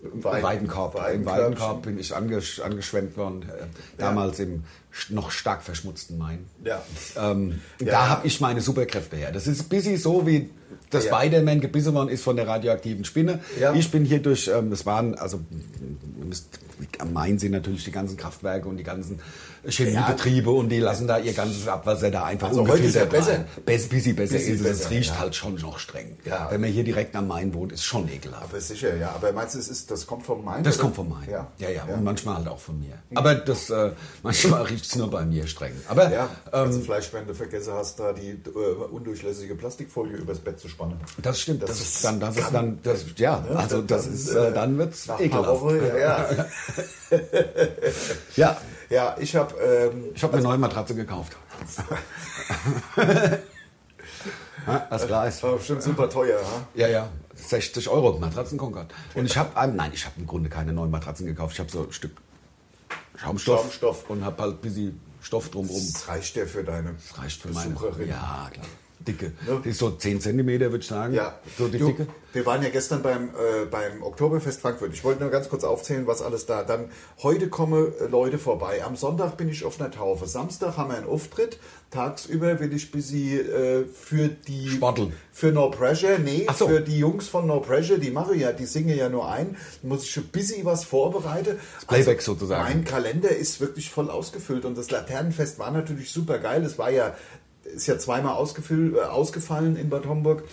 [0.03, 1.01] Im Weiden- Weidenkorb.
[1.15, 1.27] Im.
[1.27, 3.43] Weidenkorb bin ich angesch angeschwemmt worden.
[3.43, 3.65] Äh,
[3.99, 4.65] damals im
[5.11, 6.47] noch stark verschmutzten Main.
[6.65, 6.83] Ja.
[7.17, 7.87] Ähm, Ja.
[7.93, 9.31] Da habe ich meine Superkräfte her.
[9.31, 10.51] Das ist ein bisschen so wie
[10.91, 11.17] das Ja.
[11.19, 13.41] Spider-Man gebissen worden ist von der radioaktiven Spinne.
[13.61, 13.73] Ja.
[13.75, 15.41] Ich bin hier durch, ähm, es waren, also
[16.19, 16.59] ihr müsst-
[16.99, 19.21] am Main sind natürlich die ganzen Kraftwerke und die ganzen
[19.69, 23.11] Chemiebetriebe und die lassen da ihr ganzes Abwasser da einfach Also heute ist ja ungefiltert
[23.11, 23.63] besser.
[23.65, 24.67] Bess, bisschen besser Bisschen ist es.
[24.67, 25.19] Es besser, riecht ja.
[25.19, 26.17] halt schon noch streng.
[26.25, 26.49] Ja.
[26.51, 28.45] Wenn man hier direkt am Main wohnt, ist schon ekelhaft.
[28.45, 29.11] Aber sicher, ja.
[29.13, 30.63] Aber meinst du, es ist, das kommt vom Main?
[30.63, 30.85] Das oder?
[30.85, 31.29] kommt von Main.
[31.31, 31.85] Ja, ja, ja.
[31.85, 32.95] Und manchmal halt auch von mir.
[33.15, 35.73] Aber das, äh, manchmal riecht es nur bei mir streng.
[35.89, 40.39] Aber Ja, ähm, also vielleicht, wenn du vergessen hast, da die äh, undurchlässige Plastikfolie übers
[40.39, 40.97] Bett zu spannen.
[41.19, 41.63] das stimmt.
[41.63, 44.49] Das, Das ist dann, das ist dann, das, ja, Ja, also das dann, ist, äh,
[44.49, 45.61] äh, dann wird's ekelhaft.
[45.61, 46.47] Wochen, ja,
[48.37, 48.57] ja.
[48.89, 51.37] Ja, ich habe ähm, ich habe eine neue Matratze gekauft.
[54.91, 55.43] Das ist.
[55.43, 56.39] war bestimmt super teuer.
[56.39, 56.67] Ha?
[56.75, 58.93] Ja, ja, 60 Euro Matratzen Concord.
[59.15, 61.55] Und ich habe, nein, ich habe im Grunde keine neuen Matratzen gekauft.
[61.55, 62.13] Ich habe so ein Stück
[63.17, 64.11] Schaumstoff, Schaumstoff.
[64.11, 65.83] und habe halt ein bisschen Stoff drumrum.
[65.93, 67.71] Das reicht ja für deine Das reicht für meine.
[67.71, 68.09] Besucherin.
[68.09, 68.67] Ja, klar.
[69.01, 69.33] Dicke.
[69.47, 69.61] Ne?
[69.65, 71.15] Die ist so 10 cm, würde ich sagen.
[71.15, 72.07] Ja, So die du, Dicke.
[72.33, 74.93] wir waren ja gestern beim, äh, beim Oktoberfest Frankfurt.
[74.93, 76.63] Ich wollte nur ganz kurz aufzählen, was alles da.
[76.65, 76.91] Dann
[77.23, 78.85] heute kommen äh, Leute vorbei.
[78.85, 80.27] Am Sonntag bin ich auf einer Taufe.
[80.27, 81.59] Samstag haben wir einen Auftritt.
[81.91, 85.13] Tagsüber will ich bis sie äh, für die Sporteln.
[85.33, 86.69] für No Pressure, nee, so.
[86.69, 90.05] für die Jungs von No Pressure, die mache ja, die singen ja nur ein, muss
[90.05, 91.59] ich schon busy was vorbereiten.
[91.75, 92.63] Das Playback sozusagen.
[92.63, 96.63] Mein Kalender ist wirklich voll ausgefüllt und das Laternenfest war natürlich super geil.
[96.65, 97.17] Es war ja,
[97.65, 100.45] ist ja zweimal äh, ausgefallen in Bad Homburg.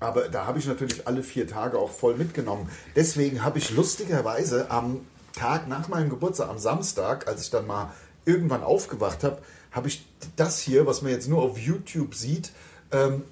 [0.00, 2.68] Aber da habe ich natürlich alle vier Tage auch voll mitgenommen.
[2.94, 5.00] Deswegen habe ich lustigerweise am
[5.34, 7.92] Tag nach meinem Geburtstag, am Samstag, als ich dann mal
[8.24, 9.38] irgendwann aufgewacht habe,
[9.72, 12.52] habe ich das hier, was man jetzt nur auf YouTube sieht,
[12.92, 13.22] ähm,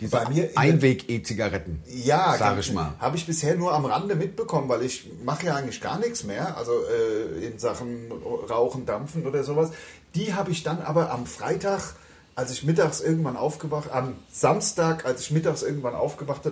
[0.00, 1.82] Diese bei mir Einweg-E-Zigaretten.
[1.86, 2.94] ja, sag ganz- ich mal.
[2.98, 6.56] Habe ich bisher nur am Rande mitbekommen, weil ich mache ja eigentlich gar nichts mehr,
[6.56, 8.10] also äh, in Sachen
[8.48, 9.70] Rauchen, Dampfen oder sowas.
[10.14, 11.94] Die habe ich dann aber am Freitag,
[12.40, 16.42] als ich mittags irgendwann aufgewacht, am Samstag, als ich mittags irgendwann aufgewacht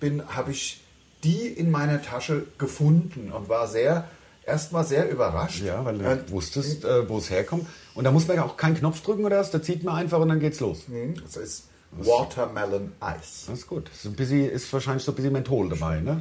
[0.00, 0.80] bin, habe ich
[1.22, 4.08] die in meiner Tasche gefunden und war sehr,
[4.44, 5.62] erstmal sehr überrascht.
[5.62, 7.66] Ja, weil du Äh, wusstest, äh, wo es herkommt.
[7.94, 10.18] Und da muss man ja auch keinen Knopf drücken oder was, da zieht man einfach
[10.18, 10.78] und dann geht's los.
[11.22, 13.46] Das ist Watermelon Ice.
[13.48, 13.88] Das ist gut.
[13.88, 16.20] Das ist, ein bisschen, ist wahrscheinlich so ein bisschen Menthol dabei, ne?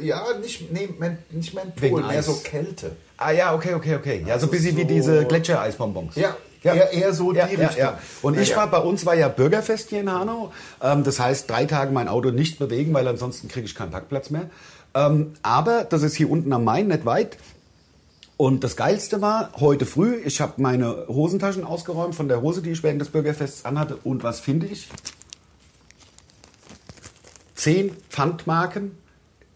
[0.00, 2.26] Ja, nicht, nee, Men- nicht Menthol, Wegen mehr Eis.
[2.26, 2.94] so Kälte.
[3.16, 4.24] Ah ja, okay, okay, okay.
[4.26, 6.14] Ja, so ein bisschen wie so- diese Gletschereisbonbons.
[6.16, 6.36] Ja,
[6.74, 7.66] eher- eher so die ja, Richtung.
[7.76, 7.98] Ja, ja.
[8.22, 10.52] Und ich war, bei uns war ja Bürgerfest hier in Hanau.
[10.82, 14.30] Ähm, das heißt, drei Tage mein Auto nicht bewegen, weil ansonsten kriege ich keinen Parkplatz
[14.30, 14.50] mehr.
[14.94, 17.36] Ähm, aber das ist hier unten am Main, nicht weit.
[18.36, 22.70] Und das Geilste war, heute früh, ich habe meine Hosentaschen ausgeräumt von der Hose, die
[22.70, 23.98] ich während des Bürgerfests anhatte.
[24.04, 24.88] Und was finde ich?
[27.56, 28.96] Zehn Pfandmarken,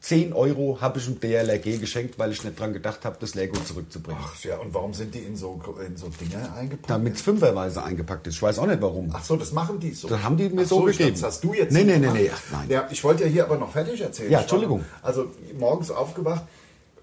[0.02, 3.58] 10 Euro habe ich dem DLRG geschenkt, weil ich nicht dran gedacht habe, das Lego
[3.60, 4.20] zurückzubringen.
[4.22, 6.90] Ach ja, und warum sind die in so, in so Dinger eingepackt?
[6.90, 8.34] Damit es fünferweise eingepackt ist.
[8.34, 9.10] Ich weiß auch nicht warum.
[9.12, 10.08] Ach so, das machen die so.
[10.08, 11.14] Das haben die mir Ach so ich gegeben.
[11.14, 12.16] Das hast du jetzt Nee, so nee, nee, gemacht.
[12.18, 12.68] nee, ach, nein.
[12.68, 14.32] Ja, ich wollte ja hier aber noch fertig erzählen.
[14.32, 14.84] Ja, Entschuldigung.
[15.02, 16.42] Also morgens aufgewacht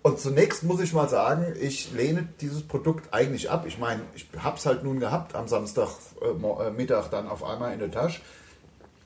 [0.01, 3.65] und zunächst muss ich mal sagen, ich lehne dieses Produkt eigentlich ab.
[3.65, 5.88] Ich meine, ich habe es halt nun gehabt am Samstag
[6.21, 8.19] äh, äh, dann auf einmal in der Tasche.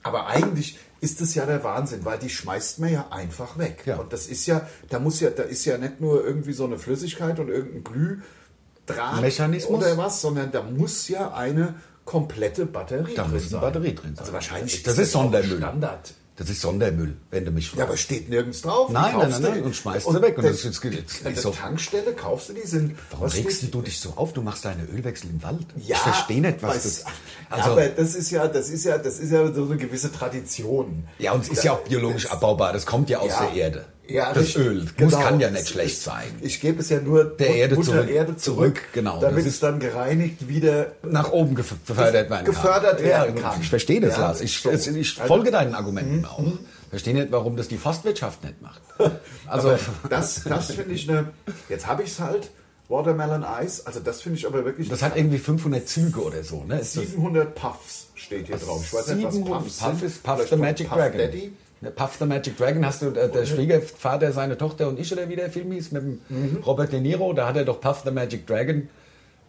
[0.04, 3.82] Aber eigentlich ist es ja der Wahnsinn, weil die schmeißt man ja einfach weg.
[3.86, 3.96] Ja.
[3.96, 6.78] Und das ist ja, da muss ja, da ist ja nicht nur irgendwie so eine
[6.78, 9.78] Flüssigkeit und irgendein Glühdraht Mechanismus?
[9.78, 13.60] oder was, sondern da muss ja eine komplette Batterie Da drin sein.
[13.60, 14.20] Batterie drin sein.
[14.20, 15.56] Also wahrscheinlich Das ist auch Sondermüll.
[15.56, 16.14] Standard.
[16.36, 17.78] Das ist Sondermüll, wenn du mich fragst.
[17.78, 18.90] Ja, aber steht nirgends drauf.
[18.90, 20.36] Nein, nein, nein, nein, und schmeißt sie weg.
[20.36, 22.96] Und der- das ist- jetzt- an der so- Tankstelle kaufst du die, sind...
[23.12, 24.32] Warum regst du dich so auf?
[24.32, 25.64] Du machst deine Ölwechsel im Wald.
[25.76, 27.04] Ja, ich verstehe nicht, was das...
[27.50, 31.06] Also, aber das ist ja, das ist ja, das ist ja so eine gewisse Tradition.
[31.20, 32.72] ja, und es ist ja auch biologisch abbaubar.
[32.72, 33.46] Das kommt ja aus Ja.
[33.46, 33.84] der Erde.
[34.06, 34.74] Ja, das richtig, Öl.
[34.82, 35.18] Muss, genau.
[35.20, 36.24] kann ja nicht schlecht sein.
[36.42, 38.10] Ich gebe es ja nur Der Erde zurück.
[38.10, 39.18] Erde zurück, genau.
[39.20, 42.44] damit Das es dann gereinigt wieder Nach oben gef gefördert werden kann.
[42.44, 43.60] Gefördert werden ja, kann.
[43.62, 44.40] Ich verstehe das, Ja, Lars.
[44.42, 44.70] Ich, so.
[44.70, 46.42] ich Also- folge deinen Argumenten auch.
[46.90, 48.80] Verstehe nicht, warum das die Forstwirtschaft nicht macht.
[49.46, 51.28] Also, aber das, das finde ich eine.
[51.68, 52.50] Jetzt habe ich es halt.
[52.88, 53.82] Watermelon Ice.
[53.86, 54.88] Also das finde ich aber wirklich.
[54.90, 56.64] das hat irgendwie 500 Züge oder so.
[56.64, 56.78] Ne?
[56.80, 58.82] Ist das- 700 Puffs steht hier drauf.
[58.84, 60.02] Ich weiß nicht, was 700 Puffs Puff sind.
[60.04, 61.18] ist Puff the Magic Puff Dragon.
[61.18, 61.52] Daddy.
[61.90, 65.36] Puff the Magic Dragon hast du, äh, der Schwiegervater, seine Tochter und ich oder wie
[65.36, 66.58] der Film hieß, mit dem Mhm.
[66.66, 68.88] Robert De Niro, da hat er doch Puff the Magic Dragon,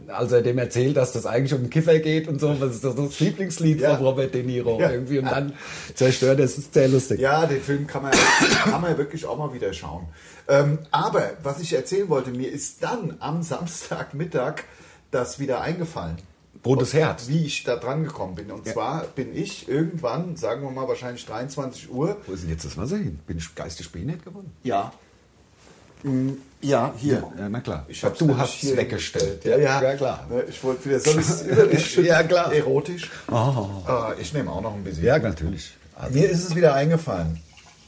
[0.08, 2.84] als er dem erzählt, dass das eigentlich um den Kiffer geht und so, das ist
[2.84, 3.96] doch so das Lieblingslied Ja.
[3.96, 4.92] von Robert De Niro Ja.
[4.92, 5.54] irgendwie und dann
[5.94, 7.20] zerstört, das ist sehr lustig.
[7.22, 10.06] Ja, den Film kann man, kann man wirklich auch mal wieder schauen.
[10.48, 14.64] Ähm, aber was ich erzählen wollte, mir ist dann am Samstagmittag
[15.12, 16.18] das wieder eingefallen.
[16.66, 17.28] Rotes Herz.
[17.28, 18.52] Wie ich da dran gekommen bin.
[18.52, 22.18] Und zwar bin ich irgendwann, sagen wir mal wahrscheinlich 23 Uhr.
[22.26, 23.20] Wo ist denn jetzt das Wasser hin?
[23.28, 24.52] Bin ich geistig behindert geworden?
[24.64, 24.92] Ja.
[26.62, 27.24] Ja, hier.
[27.38, 27.86] Ja, na klar.
[27.88, 29.44] Ich hab's du hast es weggestellt.
[29.46, 29.82] Ja, ja.
[29.82, 30.28] ja klar.
[30.30, 31.00] Ne, Ich wollte wieder,
[31.80, 32.06] schütten?
[32.06, 32.54] Ja, klar.
[32.54, 33.10] Erotisch?
[33.30, 33.34] Oh.
[33.88, 35.04] Ah, ich nehme auch noch ein bisschen.
[35.04, 35.74] Ja, natürlich.
[35.96, 37.42] Also, Mir ist es wieder eingefallen,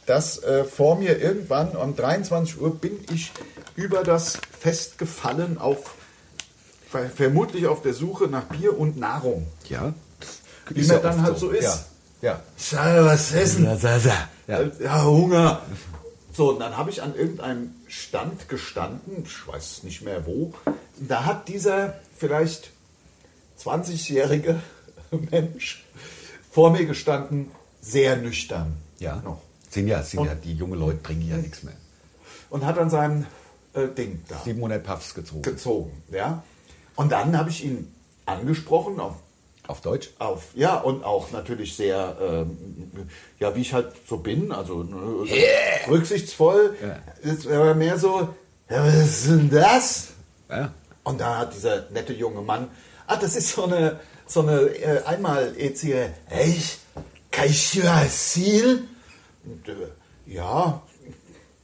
[0.05, 3.31] dass äh, vor mir irgendwann um 23 Uhr bin ich
[3.75, 5.93] über das Fest gefallen auf
[7.15, 9.47] vermutlich auf der Suche nach Bier und Nahrung.
[9.69, 9.93] ja.
[10.69, 11.63] Wie man ja dann halt so ist.
[11.63, 11.79] Ja.
[12.33, 12.39] ja.
[12.57, 13.63] Schade, was essen?
[14.47, 14.59] Ja.
[14.79, 15.61] Ja, Hunger.
[16.33, 20.53] So, und dann habe ich an irgendeinem Stand gestanden, ich weiß nicht mehr wo.
[20.99, 22.71] Da hat dieser vielleicht
[23.63, 24.59] 20-jährige
[25.31, 25.85] Mensch
[26.51, 28.75] vor mir gestanden, sehr nüchtern.
[28.99, 29.21] Ja.
[29.23, 29.41] Noch.
[29.69, 31.75] Sind ja, sind Und- ja, die jungen Leute trinken ja nichts mehr.
[32.49, 33.25] Und hat an seinem
[33.73, 35.41] äh, Ding da 700 Puffs gezogen.
[35.43, 35.91] gezogen.
[36.11, 36.43] Ja.
[36.97, 37.93] Und dann habe ich ihn
[38.25, 39.13] angesprochen auf
[39.67, 40.09] Auf Deutsch?
[40.19, 42.57] auf, ja, und auch natürlich sehr, ähm,
[43.39, 45.25] ja, wie ich halt so bin, also ne, so
[45.91, 46.75] rücksichtsvoll.
[46.81, 47.59] Ja.
[47.59, 48.29] War mehr so,
[48.69, 50.07] ja, was ist denn das?
[50.49, 50.73] Ja.
[51.03, 52.67] Und da hat dieser nette junge Mann,
[53.05, 55.71] ah, das ist so eine, so eine äh, einmal e
[56.29, 56.79] Echt?
[57.31, 58.83] Kaischwasil?
[59.45, 59.73] Und, äh,
[60.25, 60.81] Ja,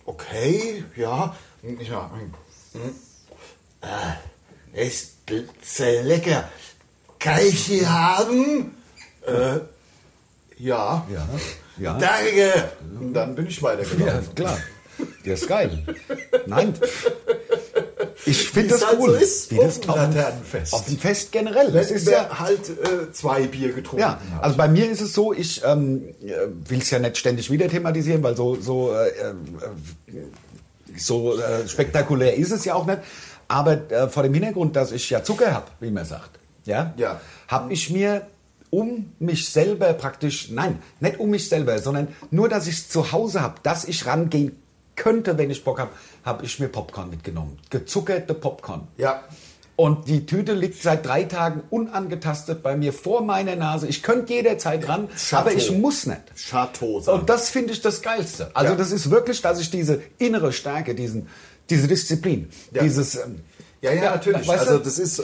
[0.06, 1.36] okay, ja.
[1.63, 1.91] Und ich
[5.34, 6.50] war, mm, äh, ist sehr lecker.
[7.19, 8.76] Kaichi haben?
[9.26, 9.60] Äh,
[10.58, 11.06] ja.
[11.12, 11.28] Ja,
[11.78, 11.98] ja.
[11.98, 12.72] Danke.
[13.00, 14.36] Und dann bin ich Ja, weitergelaufen.
[14.36, 14.58] klar.
[15.26, 15.84] Der ist geil.
[16.46, 16.74] Nein.
[18.26, 19.12] Ich finde das halt cool.
[19.12, 20.74] so ist Wie das auf dem Laternenfest.
[20.74, 21.72] Auf dem Fest generell.
[21.72, 22.39] Das ist ja.
[22.39, 24.43] halt äh, zwei Bier getrunken Ja, hat.
[24.43, 26.04] also bei mir ist es so, ich ähm,
[26.67, 29.34] will es ja nicht ständig wieder thematisieren, weil so, so, äh, äh,
[30.98, 33.00] so äh, spektakulär ist es ja auch nicht.
[33.47, 37.19] Aber äh, vor dem Hintergrund, dass ich ja Zucker habe, wie man sagt, ja, Ja.
[37.47, 38.27] habe ich mir
[38.69, 43.12] um mich selber praktisch, nein, nicht um mich selber, sondern nur, dass ich es zu
[43.12, 44.56] Hause habe, dass ich rangehen
[44.95, 45.91] könnte, wenn ich Bock habe,
[46.23, 47.60] habe ich mir Popcorn mitgenommen.
[47.69, 48.88] Gezuckerte Popcorn.
[48.97, 49.21] ja.
[49.75, 53.88] Und die Tüte liegt seit drei Tagen unangetastet bei mir vor meiner Nase.
[53.88, 55.38] Ich könnte jederzeit ran, Chateau.
[55.38, 56.21] aber ich muss nicht.
[56.36, 57.21] Chateau sagen.
[57.21, 58.51] Und das finde ich das Geilste.
[58.53, 58.77] Also Ja.
[58.77, 61.27] das ist wirklich, dass ich diese innere Stärke, diesen,
[61.69, 62.84] diese Disziplin, Ja.
[62.84, 63.15] dieses...
[63.15, 63.39] ähm,
[63.82, 64.47] ja, ja, natürlich.
[64.47, 64.84] weißt Also du?
[64.86, 65.21] das ist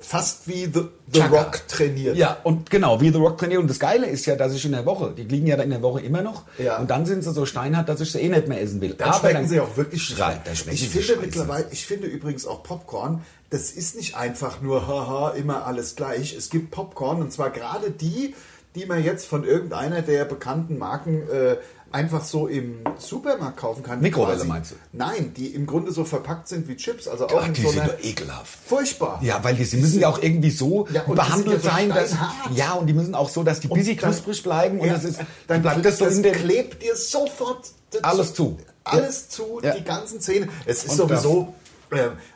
[0.00, 1.20] fast wie The, The.
[1.22, 2.16] Rock trainiert.
[2.16, 3.60] Ja, und genau, wie The Rock trainiert.
[3.62, 5.80] Und das Geile ist ja, dass ich in der Woche, die liegen ja in der
[5.80, 6.42] Woche immer noch.
[6.58, 6.78] Ja.
[6.78, 8.94] Und dann sind sie so steinhart, dass ich sie eh nicht mehr essen will.
[8.94, 10.14] Dann schmecken sie auch wirklich.
[10.16, 11.20] Dann schmecken ich finde scheiße.
[11.20, 16.34] mittlerweile, ich finde übrigens auch Popcorn, das ist nicht einfach nur haha, immer alles gleich.
[16.36, 18.34] Es gibt Popcorn und zwar gerade die,
[18.74, 21.56] die man jetzt von irgendeiner der bekannten Marken äh,
[21.92, 24.00] einfach so im Supermarkt kaufen kann.
[24.00, 24.74] Mikrowelle quasi- meinst du?
[24.92, 27.70] Nein, die im Grunde so verpackt sind wie Chips, also auch Ach, in die so
[27.70, 28.58] sind doch ekelhaft.
[28.66, 29.18] furchtbar.
[29.22, 31.88] Ja, weil die, sie müssen ja auch irgendwie so Ja, und behandelt ja so sein,
[31.90, 32.14] dass,
[32.54, 35.04] ja, und die müssen auch so, dass die Und dann- knusprig bleiben und Ja, das
[35.04, 37.70] ist, dann bleibt das so das in der, klebt dir sofort
[38.02, 38.56] Alles zu.
[38.84, 40.48] Alles zu, die ganzen Zähne.
[40.66, 41.54] Es ist Und sowieso,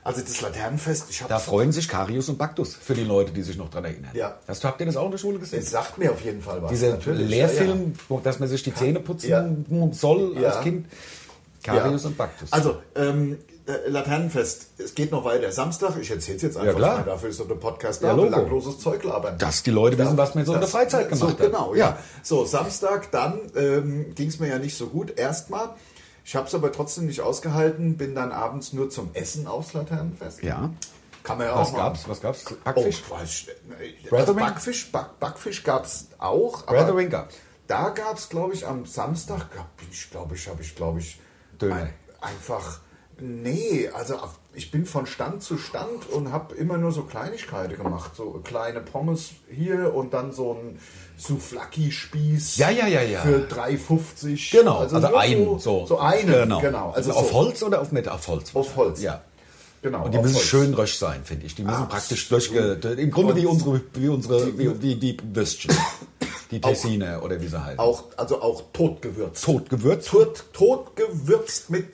[0.05, 3.43] also das Laternenfest, ich habe da freuen sich Karius und Baktus für die Leute, die
[3.43, 4.11] sich noch dran erinnern.
[4.15, 4.37] Ja.
[4.47, 5.61] Hast du, habt ihr das auch in der Schule gesehen?
[5.61, 6.71] Es sagt mir auf jeden Fall was.
[6.71, 7.29] Dieser natürlich.
[7.29, 9.47] Lehrfilm, wo- dass man sich die Zähne putzen Ja.
[9.93, 10.51] soll Ja.
[10.51, 10.87] als Kind.
[11.65, 11.81] Ja, ja.
[11.83, 12.53] Karius und Baktus.
[12.53, 15.51] Also, ähm, äh, Laternenfest, es geht noch weiter.
[15.51, 16.99] Samstag, ich erzähle es jetzt einfach klar.
[16.99, 19.37] mal, dafür ist doch der Podcast Ja, da, belangloses Zeug labern.
[19.39, 21.39] Dass die Leute wissen, was man so in der Freizeit gemacht so, hat.
[21.39, 21.87] Genau, ja.
[21.87, 21.99] Ja.
[22.23, 25.19] So, Samstag, dann ähm, ging es mir ja nicht so gut.
[25.19, 25.71] Erstmal,
[26.27, 30.43] ich habe es aber trotzdem nicht ausgehalten, bin dann abends nur zum Essen aufs Laternenfest.
[30.43, 30.71] ja.
[31.23, 32.09] Kann man ja Was auch gab's?
[32.09, 32.45] Was gab's?
[32.53, 33.03] Oh, Backfisch?
[33.03, 33.47] ich weiß,
[34.21, 34.35] also?
[34.35, 36.69] Backfisch, Back, Backfisch gab es auch.
[36.69, 37.35] aber gab's.
[37.67, 41.21] Da gab es, glaube ich, am Samstag, glaub ich glaube ich, habe ich, glaube ich,
[41.61, 41.75] Döner.
[41.77, 42.81] ein, einfach,
[43.21, 47.77] nee, also auf- ich bin von Stand zu Stand und habe immer nur so Kleinigkeiten
[47.77, 48.13] gemacht.
[48.17, 50.79] So kleine Pommes hier und dann so ein
[51.19, 53.21] Souflaki-Spieß Ja, ja, ja, ja.
[53.21, 54.51] für 3,50.
[54.51, 55.59] Genau, also, nur ein, so.
[55.59, 55.87] so.
[55.87, 56.61] So einen, genau.
[56.61, 56.91] genau.
[56.93, 57.35] Also auf so.
[57.35, 58.13] Holz oder auf Mitte?
[58.13, 58.55] Auf Holz.
[58.55, 59.03] Auf Holz.
[59.03, 59.23] Ja.
[59.83, 60.47] Genau, Und die auf müssen Holz.
[60.47, 61.55] schön rösch sein, finde ich.
[61.55, 61.91] Die müssen Absolut.
[61.93, 62.79] praktisch durchge...
[62.97, 65.75] Im Grunde wie unsere, wie unsere, wie, wie die Würstchen.
[66.53, 67.81] Die Tessine oder wie sie heißen.
[67.81, 69.45] Auch, also auch totgewürzt.
[69.45, 70.09] Tot gewürzt.
[70.09, 71.89] tot, tot gewürzt mit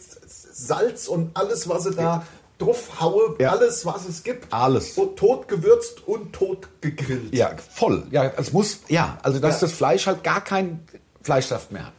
[0.53, 2.25] Salz und alles, was ich da
[2.59, 3.51] drauf haue, Ja.
[3.53, 4.53] alles, was es gibt.
[4.53, 4.97] Alles.
[4.97, 7.35] Und tot gewürzt und tot gegrillt.
[7.35, 8.05] Ja, voll.
[8.11, 9.67] Ja, es muss, ja, also dass Ja.
[9.67, 10.87] das Fleisch halt gar keinen
[11.23, 11.93] Fleischsaft mehr hat.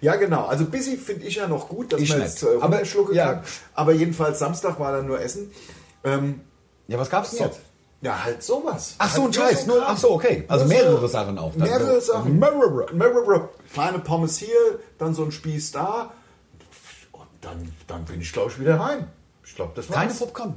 [0.00, 0.46] Ja, genau.
[0.46, 3.34] Also Busy finde ich ja noch gut, dass Ich man jetzt äh, Aber, runterschlucken ja.
[3.34, 3.44] kann.
[3.74, 5.50] Aber jedenfalls Samstag war dann nur Essen.
[6.02, 6.40] Ähm,
[6.88, 7.44] Ja, was gab's denn so.
[7.46, 7.60] jetzt?
[8.02, 8.96] Ja, halt sowas.
[8.98, 9.66] Ach so, halt ein Scheiß.
[9.66, 10.44] Nur, ach so, okay.
[10.48, 11.52] Also mehrere Sachen auch.
[11.56, 11.68] dann.
[11.68, 12.00] Mehrere.
[12.02, 12.38] Sachen.
[12.38, 12.86] Mehrere.
[12.92, 13.48] Mehrere.
[13.72, 16.12] Kleine Pommes hier, dann so ein Spieß da.
[17.44, 19.06] Dann, dann bin ich, glaube ich, wieder heim.
[19.44, 19.98] Ich glaube, das war's.
[19.98, 20.54] Keine Popcorn.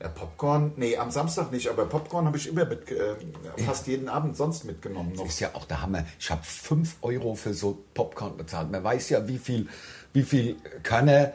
[0.00, 3.14] Ja, Popcorn, nee, am Samstag nicht, aber Popcorn habe ich immer mit, äh,
[3.64, 5.12] fast jeden Abend sonst mitgenommen.
[5.14, 5.26] Noch.
[5.26, 6.04] ist ja auch der Hammer.
[6.18, 8.70] Ich habe 5 Euro für so Popcorn bezahlt.
[8.70, 9.68] Man weiß ja, wie viel,
[10.12, 11.32] wie viel Körner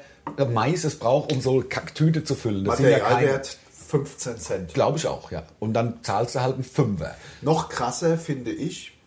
[0.50, 2.66] Mais es braucht, um so Kacktüte zu füllen.
[2.66, 3.14] Das sind ja keine.
[3.14, 4.74] Materialwert 15 Cent.
[4.74, 5.44] Glaube ich auch, ja.
[5.60, 7.16] Und dann zahlst du halt einen Fünfer.
[7.42, 8.98] Noch krasser finde ich,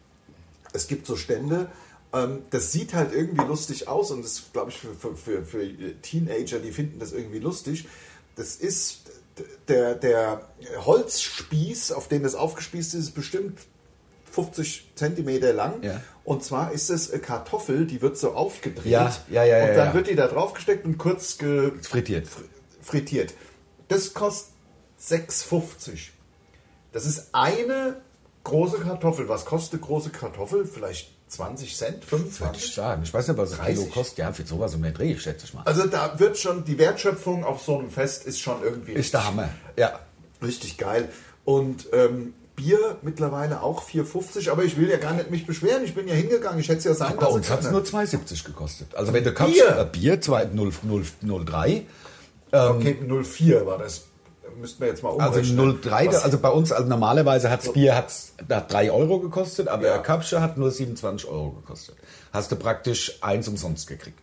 [0.72, 1.68] es gibt so Stände,
[2.12, 6.72] das sieht halt irgendwie lustig aus und das glaube ich für, für, für, Teenager, die
[6.72, 7.86] finden das irgendwie lustig.
[8.36, 9.02] Das ist
[9.68, 10.48] der, der
[10.84, 13.60] Holzspieß, auf den das aufgespießt ist, ist bestimmt
[14.32, 15.82] 50 Zentimeter lang.
[15.82, 16.02] Ja.
[16.24, 18.86] Und zwar ist es eine Kartoffel, die wird so aufgedreht.
[18.86, 19.94] Ja, ja, ja, Und ja, dann ja.
[19.94, 22.28] wird die da draufgesteckt und kurz Frittiert.
[22.80, 23.34] frittiert.
[23.88, 24.52] Das kostet
[25.00, 26.10] 6,50.
[26.92, 28.00] Das ist eine
[28.44, 29.28] große Kartoffel.
[29.28, 30.66] Was kostet große Kartoffel?
[30.66, 32.74] Vielleicht 20 Cent, Würde ich 25?
[32.74, 33.02] sagen.
[33.04, 33.92] Ich weiß nicht, was ein Kilo 30.
[33.94, 34.18] kostet.
[34.18, 35.62] Ja, für sowas um den Dreh, schätze ich mal.
[35.64, 39.26] Also da wird schon, die Wertschöpfung auf so einem Fest ist schon irgendwie Ist der
[39.26, 39.48] Hammer.
[39.76, 40.00] Ja.
[40.42, 41.08] richtig geil.
[41.44, 45.84] Und ähm, Bier mittlerweile auch 4,50, aber ich will ja gar nicht mich beschweren.
[45.84, 48.02] Ich bin ja hingegangen, ich hätte es ja sein Bei uns lassen hat es nur
[48.02, 48.94] 2,70 gekostet.
[48.94, 49.78] Also wenn du kannst, Bier?
[49.78, 51.04] äh, Bier 2, 0, 0,
[51.46, 51.86] 03,
[52.52, 54.06] Okay, 04 war das.
[54.60, 55.80] Müssten wir jetzt mal Also umrechnen.
[55.82, 59.84] 0,3, Was- also bei uns, also normalerweise hat's Bier hat's, hat 3 Euro gekostet, aber
[59.86, 59.94] Ja.
[59.94, 61.96] der Kapsche hat nur 27 Euro gekostet.
[62.32, 64.18] Hast du praktisch eins umsonst gekriegt.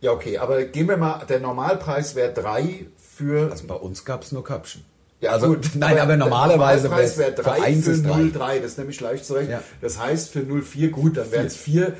[0.00, 2.86] Ja, okay, aber gehen wir mal, der Normalpreis wäre 3
[3.16, 3.50] für...
[3.50, 4.84] Also bei uns gab's nur Kapschen.
[5.20, 8.10] Ja, also, gut, nein, aber, normalerweise wäre wär's- 3 für für ist drei.
[8.10, 8.56] 0,3.
[8.60, 9.50] Das ist nämlich leicht zurecht.
[9.50, 9.62] Ja.
[9.80, 11.94] Das heißt, für 0,4 gut, dann wären es 4.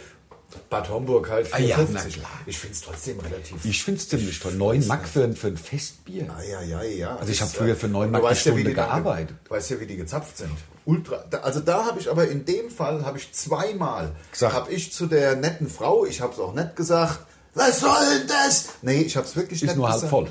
[0.70, 1.86] Bad Homburg halt Ah ja, 4,50.
[1.92, 2.30] na klar.
[2.46, 3.64] ich finde es trotzdem relativ...
[3.64, 4.52] Ich find's ziemlich toll.
[4.54, 6.26] 9 Mark für, ein- für ein Festbier.
[6.36, 7.16] Ah, ja, ja, ja.
[7.16, 9.36] Also ich Das, hab früher für äh, neun du Mark ja, wie Stunde ge- gearbeitet.
[9.44, 10.50] Du weißt ja, wie die gezapft sind.
[10.84, 11.24] Ultra.
[11.42, 14.54] Also da habe ich aber in dem Fall habe ich zweimal Gesagt.
[14.54, 17.20] habe ich zu der netten Frau, ich habe es auch nett gesagt,
[17.54, 18.66] was soll denn das?
[18.82, 20.10] Nee, ich habe es wirklich Ist nett nur halb gesagt.
[20.10, 20.28] voll.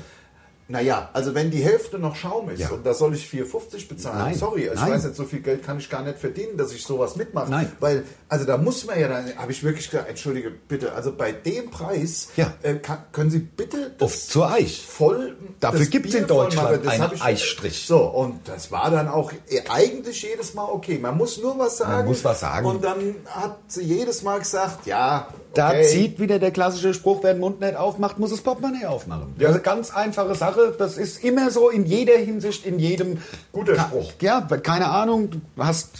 [0.68, 2.70] Naja, also wenn die Hälfte noch Schaum ist Ja.
[2.70, 4.34] und da soll ich 4,50 bezahlen, Nein.
[4.34, 4.90] sorry, ich Nein.
[4.92, 7.48] weiß nicht, so viel Geld kann ich gar nicht verdienen, dass ich sowas mitmache.
[7.50, 7.70] Nein.
[7.78, 11.30] Weil, also da muss man ja dann, habe ich wirklich gesagt, entschuldige bitte, also bei
[11.30, 12.52] dem Preis Ja.
[12.62, 14.84] äh, kann, können Sie bitte das Auf zur Eich.
[14.84, 15.36] voll.
[15.60, 17.86] Dafür gibt's Bier in Deutschland einen ich- Eichstrich.
[17.86, 20.98] So, und das war dann auch äh, eigentlich jedes Mal okay.
[20.98, 22.08] Man muss nur was sagen.
[22.08, 22.66] muss was sagen.
[22.66, 25.84] Und dann hat sie jedes Mal gesagt, ja, Da okay.
[25.84, 29.34] zieht wieder der klassische Spruch, wer den Mund nicht aufmacht, muss das Portemonnaie aufmachen.
[29.38, 29.48] Ja.
[29.48, 30.55] Also ganz einfache Sache.
[30.78, 33.18] Das ist immer so in jeder Hinsicht, in jedem.
[33.52, 34.12] Guter Spruch.
[34.20, 35.90] Ja, keine Ahnung, du hast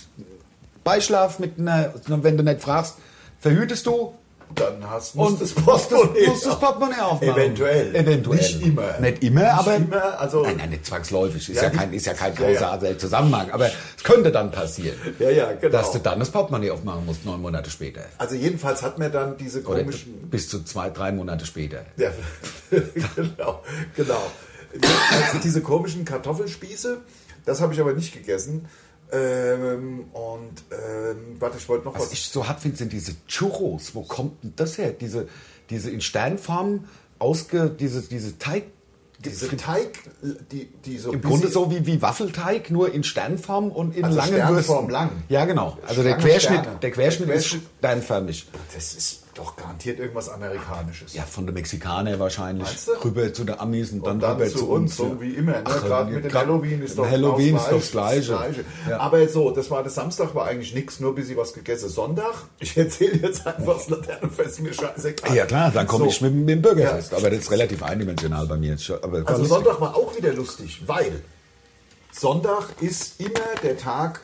[0.84, 2.96] Beischlaf mit einer, wenn du nicht fragst,
[3.40, 4.14] verhütest du?
[4.54, 7.34] Dann hast musst das Portemonnaie musst das Portemonnaie aufmachen.
[7.34, 7.92] Eventuell.
[7.96, 8.36] Eventuell.
[8.38, 9.00] Nicht immer.
[9.00, 9.74] Nicht immer, Nicht aber.
[9.74, 11.48] immer, also- nein, nein, nicht zwangsläufig.
[11.50, 12.76] Ist Ja, ja, kein, ist ja kein Ja, ja.
[12.76, 13.50] großer Zusammenhang.
[13.50, 14.96] Aber es könnte dann passieren.
[15.18, 15.72] Ja, ja, genau.
[15.72, 18.02] Dass du dann das Portemonnaie aufmachen musst, neun Monate später.
[18.18, 20.28] Also jedenfalls hat mir dann diese Oder komischen...
[20.30, 21.84] bis zu zwei, drei Monate später.
[21.96, 22.10] Ja,
[23.16, 23.62] genau,
[23.96, 24.22] genau.
[24.82, 27.00] Also diese komischen Kartoffelspieße,
[27.44, 28.66] das habe ich aber nicht gegessen.
[29.12, 32.12] Ähm, und ähm, warte, ich wollte noch Was was.
[32.12, 33.94] ich so hart finde, sind diese Churros.
[33.94, 34.90] Wo kommt denn das her?
[34.90, 35.28] Diese,
[35.70, 36.86] diese in Sternform
[37.20, 38.64] ausge, diese, diese Teig.
[39.24, 39.98] diese Teig,
[40.50, 44.18] die, die so Im Grunde so wie, wie Waffelteig, nur in Sternform und in Also
[44.18, 44.90] langen Sternform Würsten.
[44.90, 45.10] lang.
[45.28, 45.78] Ja, genau.
[45.86, 48.46] Also der Querschnitt, der Querschnitt Der ist Querschnitt- sternförmig.
[48.74, 51.14] Das ist doch garantiert irgendwas Amerikanisches.
[51.14, 52.66] Ja, von den Mexikanern wahrscheinlich.
[52.66, 52.92] Meinst du?
[53.04, 55.52] Rüber zu den Amis und dann, Und dann rüber zu uns, so wie immer.
[55.52, 55.62] Ne?
[55.64, 58.38] Ach, Gerade mit dem Halloween ist doch Halloween ist doch das Gleiche.
[58.88, 58.98] Ja.
[59.00, 61.88] Aber so, das war das Samstag, war eigentlich nichts, nur bis ich was gegessen.
[61.88, 65.34] Sonntag, ich erzähle jetzt einfach das Laternenfest, mir scheißegal.
[65.36, 66.10] Ja klar, dann komme So.
[66.10, 67.14] ich mit, mit dem Bürgerfest.
[67.14, 68.72] Aber das ist relativ eindimensional bei mir.
[68.72, 68.90] jetzt.
[68.90, 69.48] Aber Also lustig.
[69.48, 71.22] Sonntag war auch wieder lustig, weil
[72.12, 74.20] Sonntag ist immer der Tag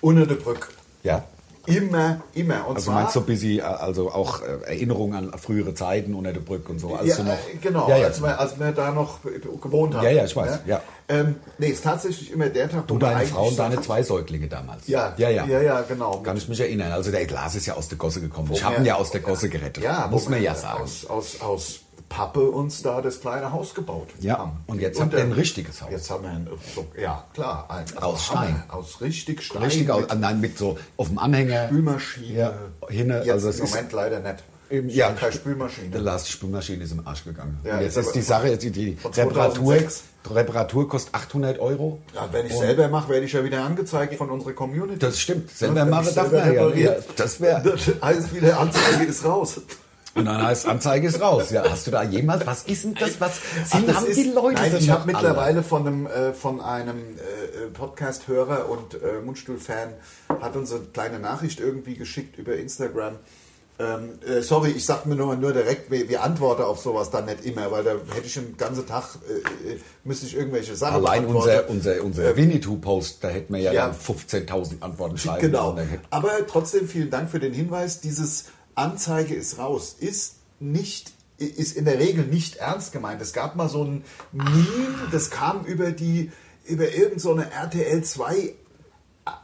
[0.00, 0.68] unter der Brücke.
[1.02, 1.24] Ja.
[1.66, 2.66] Immer, immer.
[2.68, 6.40] Und Also zwar, meinst du busy, also auch äh, Erinnerungen an frühere Zeiten unter der
[6.40, 7.32] Brücke und so, als ja, noch.
[7.32, 8.06] äh, genau, Ja, ja.
[8.06, 9.18] Als, wir, als wir da noch
[9.62, 10.04] gewohnt haben.
[10.04, 10.80] Ja, ja, ich weiß, ja.
[11.08, 14.86] Ähm, nee, ist tatsächlich immer der Tag, Du, deine Frau und deine zwei Säuglinge damals.
[14.88, 15.44] Ja, ja, ja.
[15.46, 16.20] ja, ja, genau.
[16.22, 16.92] Kann ich mich erinnern.
[16.92, 18.50] Also der Glas ist ja aus der Gosse gekommen.
[18.52, 19.84] Ich Wo habe wir- ihn ja aus der Gosse gerettet.
[19.84, 20.82] Ja, muss man ja sagen.
[20.82, 21.80] Aus, aus, aus
[22.14, 24.62] Pappe uns da das kleine Haus gebaut Ja, haben.
[24.68, 25.90] und jetzt habt ihr ein richtiges Haus.
[25.90, 28.62] Jetzt haben wir ein, so, ja klar, ein, also Aus Hammer, Stein.
[28.68, 29.62] Aus richtig Stein.
[29.64, 31.66] Richtig, aus, ah, nein, mit so auf dem Anhänger.
[31.66, 32.38] Spülmaschine.
[32.38, 32.54] Ja,
[32.88, 34.44] hinne, Jetzt also im Moment leider nicht.
[34.70, 35.90] Eben, ja, keine Spülmaschine.
[35.90, 37.58] Der Last Spülmaschine ist im Arsch gegangen.
[37.64, 40.02] Ja, und jetzt ist die Sache, die, die Reparatur, 2006.
[40.30, 42.00] Reparatur kostet 800 Euro.
[42.14, 45.00] Ja, wenn ich Und selber mache, werde ich ja wieder angezeigt von unserer Community.
[45.00, 45.50] Das stimmt.
[45.50, 46.94] Selber ich darf man ja.
[47.16, 47.76] das wäre.
[48.00, 49.60] Heißt wieder, Anzeige ist raus.
[50.14, 51.50] Und dann heißt Anzeige ist raus.
[51.50, 52.46] Ja, hast du da jemals?
[52.46, 53.20] Was ist denn das?
[53.20, 54.60] Was Ach, sind, das haben ist- die Leute?
[54.62, 59.94] Nein, ich habe mittlerweile von einem, äh, von einem äh, Podcast-Hörer und äh, Mundstuhl-Fan
[60.40, 63.14] hat uns eine kleine Nachricht irgendwie geschickt über Instagram.
[63.76, 67.24] Ähm, äh, sorry, ich sag mir nur, nur direkt, wir, wir antworten auf sowas dann
[67.24, 70.94] nicht immer, weil da hätte ich den ganzen Tag, äh, äh, müsste ich irgendwelche Sachen
[71.04, 73.86] Allein unser, unser, unser Winnetou-Post, da hätten wir ja, Ja.
[73.88, 75.76] dann 15.000 Antworten schreiben Genau.
[76.10, 78.00] Aber trotzdem vielen Dank für den Hinweis.
[78.00, 78.44] Dieses
[78.74, 83.20] Anzeige ist raus ist nicht ist in der Regel nicht ernst gemeint.
[83.20, 86.30] Es gab mal so ein Meme, das kam über die
[86.66, 88.54] über irgendeine so eine RTL 2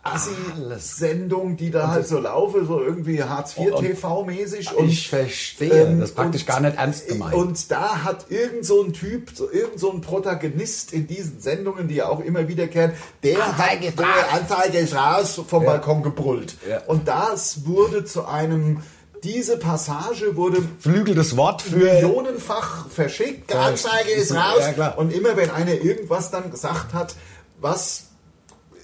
[0.02, 4.70] Assi-Sendung, die da halt so laufe, so irgendwie Hartz IV Und- TV-mäßig.
[4.84, 7.34] Ich verstehe, ähm, das ist praktisch und- gar nicht ernst gemeint.
[7.34, 11.88] Und da hat irgend so ein Typ, so irgend so ein Protagonist in diesen Sendungen,
[11.88, 14.24] die ja auch immer wiederkehren, der Anzeige hat der raus.
[14.32, 15.70] Anzeige ist raus vom Ja.
[15.70, 16.56] Balkon gebrüllt.
[16.68, 16.82] Ja.
[16.84, 18.82] Und das wurde zu einem,
[19.24, 21.76] diese Passage wurde Flügeltes Wort für.
[21.76, 23.50] millionenfach verschickt.
[23.52, 23.62] Ja.
[23.66, 24.74] Anzeige ist Ja, raus.
[24.74, 24.98] klar.
[24.98, 27.14] Und immer wenn einer irgendwas dann gesagt hat,
[27.60, 28.04] was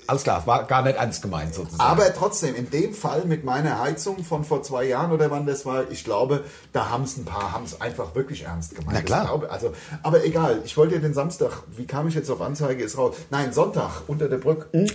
[0.09, 1.81] Alles klar, war gar nicht ernst gemeint sozusagen.
[1.83, 5.67] aber trotzdem, in dem Fall mit meiner Heizung von vor zwei Jahren oder wann das
[5.67, 8.93] war, ich glaube, da haben es ein paar, haben es einfach wirklich ernst gemeint.
[8.95, 9.25] Na klar.
[9.27, 9.73] Glaube, also,
[10.05, 13.17] aber egal, ich wollte ja den Samstag, wie kam ich jetzt auf Anzeige, ist raus.
[13.31, 14.67] Nein, Sonntag unter der Brücke.
[14.73, 14.87] Hm?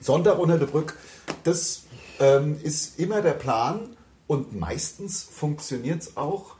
[0.00, 0.94] Sonntag unter der Brücke,
[1.42, 1.82] das
[2.20, 3.95] ähm, ist immer der Plan
[4.26, 6.56] und meistens funktioniert es auch.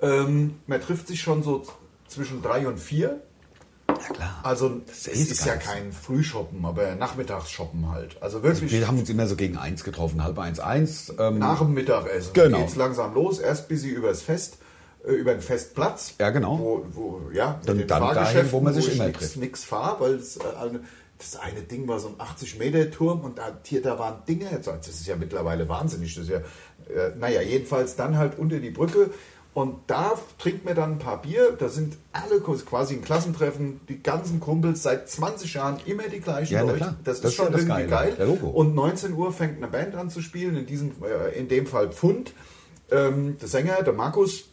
[0.00, 1.62] Ähm, man trifft sich schon so
[2.08, 3.20] zwischen drei und vier.
[3.88, 4.40] Ja, klar.
[4.42, 8.20] Also Das es ist ist ja kein Frühshoppen, aber Nachmittagsshoppen halt.
[8.22, 11.12] Also wirklich Wir haben uns immer so gegen eins getroffen, halb eins, eins.
[11.18, 12.58] Ähm, nach dem Mittagessen Genau.
[12.58, 13.38] geht's langsam los.
[13.38, 14.58] Erst bis sie übers Fest,
[15.06, 16.14] äh, über den Festplatz.
[16.18, 16.58] Ja, genau.
[16.58, 19.36] Wo, wo, ja, Dann- dann dahin, wo man sich ich immer trifft.
[19.36, 20.42] nix fahre, weil das, äh,
[21.18, 24.46] das eine Ding war so ein 80 Meter Turm und da, hier, da waren Dinge,
[24.62, 28.70] das ist ja mittlerweile wahnsinnig, das ist ja, äh, naja, jedenfalls dann halt unter die
[28.70, 29.10] Brücke
[29.54, 34.02] und da trinkt mir dann ein paar Bier, da sind alle quasi ein Klassentreffen, die
[34.02, 36.96] ganzen Kumpels seit 20 Jahren immer die gleichen Ja, Leute.
[37.04, 38.16] Das, Das ist schon ja irgendwie Geile.
[38.16, 38.26] geil.
[38.26, 38.48] Logo.
[38.48, 41.92] Und 19 Uhr fängt eine Band an zu spielen, in, diesem, äh, in dem Fall
[41.92, 42.32] Pfund.
[42.90, 44.46] Ähm, der Sänger, der Markus,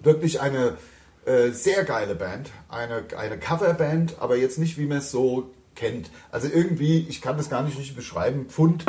[0.00, 0.76] wirklich eine
[1.24, 5.50] äh, sehr geile Band, eine, eine Coverband, aber jetzt nicht, wie man es so
[5.80, 6.10] kennt.
[6.30, 8.84] Also irgendwie, ich kann das gar nicht richtig beschreiben, Pfund,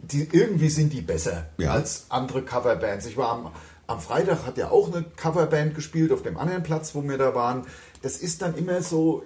[0.00, 1.72] die, irgendwie sind die besser Ja.
[1.72, 3.06] als andere Coverbands.
[3.06, 3.50] Ich war am,
[3.86, 7.34] am Freitag, hat ja auch eine Coverband gespielt auf dem anderen Platz, wo wir da
[7.34, 7.66] waren.
[8.02, 9.22] Das ist dann immer so,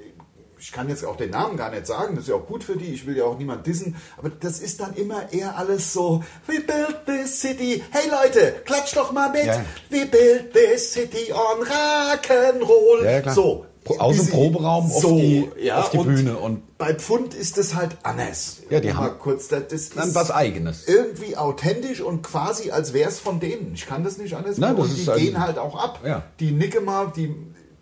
[0.61, 2.77] ich kann jetzt auch den Namen gar nicht sagen, das ist ja auch gut für
[2.77, 6.23] die, ich will ja auch niemand dissen, aber das ist dann immer eher alles so,
[6.47, 9.65] we built this city, hey Leute, klatscht doch mal mit, Ja.
[9.91, 13.05] we built this city on Rock'n'Roll.
[13.05, 13.33] Ja.
[13.33, 13.67] So.
[13.99, 14.27] Aus dem.
[14.29, 18.59] Proberaum auf die- auf die Bühne und- bei Pfund ist es halt anders.
[18.71, 20.87] Ja, die haben kurz, das, das dann was Eigenes.
[20.87, 23.73] irgendwie authentisch und quasi als wäre es von denen.
[23.75, 26.01] Ich kann das nicht anders Nein, das und die gehen halt auch ab.
[26.05, 26.23] Ja.
[26.41, 27.35] Die nicke mal, die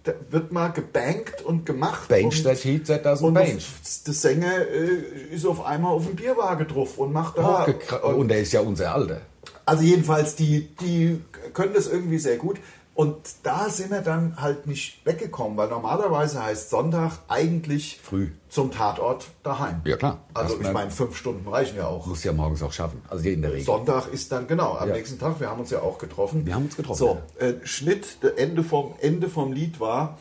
[0.04, 2.06] da wird mal gebankt und gemacht.
[2.08, 3.66] Bench und, that heat, that doesn't und bench.
[4.06, 7.66] der Sänger äh, ist auf einmal auf dem Bierwagen drauf und macht da.
[7.66, 9.22] Hochgekra- Und der ist ja unser Alter.
[9.64, 11.20] Also jedenfalls, die, die
[11.54, 12.58] können das irgendwie sehr gut.
[12.96, 18.30] Und da sind wir dann halt nicht weggekommen, weil normalerweise heißt Sonntag eigentlich Früh.
[18.48, 19.82] zum Tatort daheim.
[19.84, 20.20] Ja, klar.
[20.32, 22.06] Also ich meine, fünf Stunden reichen ja auch.
[22.06, 23.02] Muss ja morgens auch schaffen.
[23.10, 23.66] Also in der Regel.
[23.66, 24.94] Sonntag ist dann genau am Ja.
[24.94, 25.38] nächsten Tag.
[25.40, 26.46] Wir haben uns ja auch getroffen.
[26.46, 30.18] Wir haben uns getroffen, So, äh, Schnitt, der Ende vom Ende vom Lied war.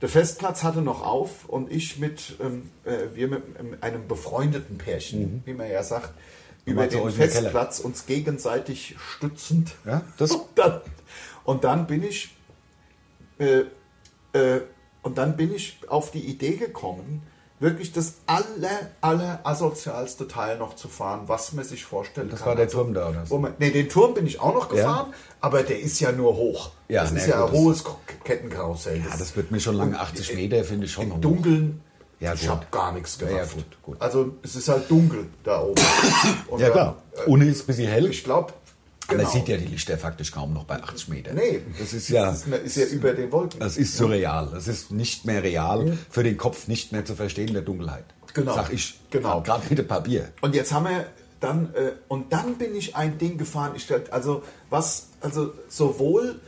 [0.00, 4.78] Der Festplatz hatte noch auf und ich mit ähm, äh, wir mit ähm, einem befreundeten
[4.78, 6.14] Pärchen, wie man ja sagt,
[6.64, 7.10] über den.
[7.10, 9.72] Festplatz uns gegenseitig stützend.
[9.84, 10.80] Ja, das- dann,
[11.46, 12.34] und dann bin ich
[13.38, 13.60] äh,
[14.32, 14.60] äh,
[15.02, 17.22] und dann bin ich auf die Idee gekommen,
[17.60, 22.48] wirklich das aller, aller asozialste Teil noch zu fahren, was man sich vorstellen Das kann.
[22.48, 23.34] war der Turm da, oder so?
[23.36, 26.34] Wo man, nee, den Turm bin ich auch noch gefahren, aber der ist ja nur
[26.36, 26.70] hoch.
[26.88, 27.84] Ja, das na ist ja gut, ein das- hohes
[28.24, 28.98] Kettenkarussell.
[28.98, 31.04] Ja, das wird mir schon lange 80 Meter, finde ich schon.
[31.04, 31.20] Im hoch.
[31.20, 31.80] Dunkeln,
[32.20, 33.56] Ja, ich habe gar nichts Ja, gerafft.
[33.56, 34.02] ja, gut, gut.
[34.02, 35.80] Also es ist halt dunkel da oben.
[36.48, 36.96] Und Ja, klar.
[37.12, 38.06] äh, Ohne ist ein bisschen hell.
[38.10, 38.52] Ich glaube,
[39.08, 41.36] Aber Man sieht ja die Lichter faktisch kaum noch bei 80 Metern.
[41.36, 43.60] Nee, Das ist ja, das ist, ja über den Wolken.
[43.60, 44.50] das ist surreal.
[44.52, 48.04] Das ist nicht mehr real, für den Kopf nicht mehr zu verstehen in der Dunkelheit.
[48.34, 48.54] Genau.
[48.54, 48.98] Sag ich.
[49.10, 49.42] Genau.
[49.42, 50.30] Gerade mit dem Papier.
[50.40, 51.06] Und jetzt haben wir
[51.40, 53.72] dann, äh, und dann bin ich ein Ding gefahren.
[53.76, 56.40] Ich stell, also, was, also sowohl,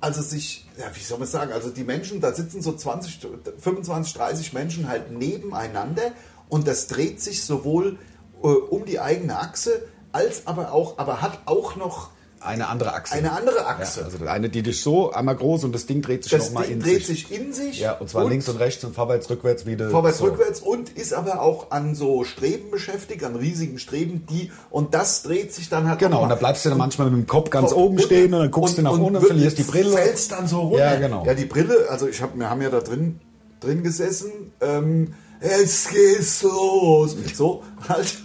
[0.00, 3.26] also sich, ja, wie soll man sagen, also die Menschen, da sitzen so 20,
[3.58, 6.12] 25, 30 Menschen halt nebeneinander
[6.48, 7.98] und das dreht sich sowohl
[8.42, 9.82] äh, um die eigene Achse,
[10.16, 12.10] als aber auch, aber hat auch noch
[12.40, 13.14] Eine andere Achse.
[13.14, 14.00] eine andere Achse.
[14.00, 16.80] Ja, also eine, die dich so einmal groß und das Ding dreht sich nochmal in
[16.80, 17.26] dreht sich.
[17.26, 17.80] sich in sich.
[17.80, 19.90] Ja, und zwar links und rechts und vorwärts, rückwärts wieder.
[19.90, 20.24] Vorwärts, so.
[20.26, 25.22] rückwärts und ist aber auch an so Streben beschäftigt, an riesigen Streben, die und das
[25.22, 27.70] dreht sich dann halt Genau, und da bleibst du dann manchmal mit dem Kopf ganz
[27.70, 29.92] Kopf oben stehen und dann guckst du nach unten und verlierst die Brille.
[29.92, 30.92] Fällst dann so runter.
[30.92, 31.24] Ja, genau.
[31.26, 33.20] Ja, die Brille, also ich hab, wir haben ja da drin,
[33.60, 34.52] drin gesessen.
[34.60, 37.16] Ähm, es geht los.
[37.34, 38.16] So, halt.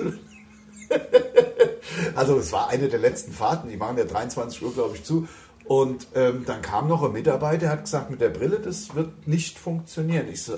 [2.15, 5.27] also es war eine der letzten Fahrten, die machen ja 23 Uhr, glaube ich, zu.
[5.65, 9.27] Und ähm, dann kam noch ein Mitarbeiter, der hat gesagt, mit der Brille, das wird
[9.27, 10.27] nicht funktionieren.
[10.29, 10.57] Ich so,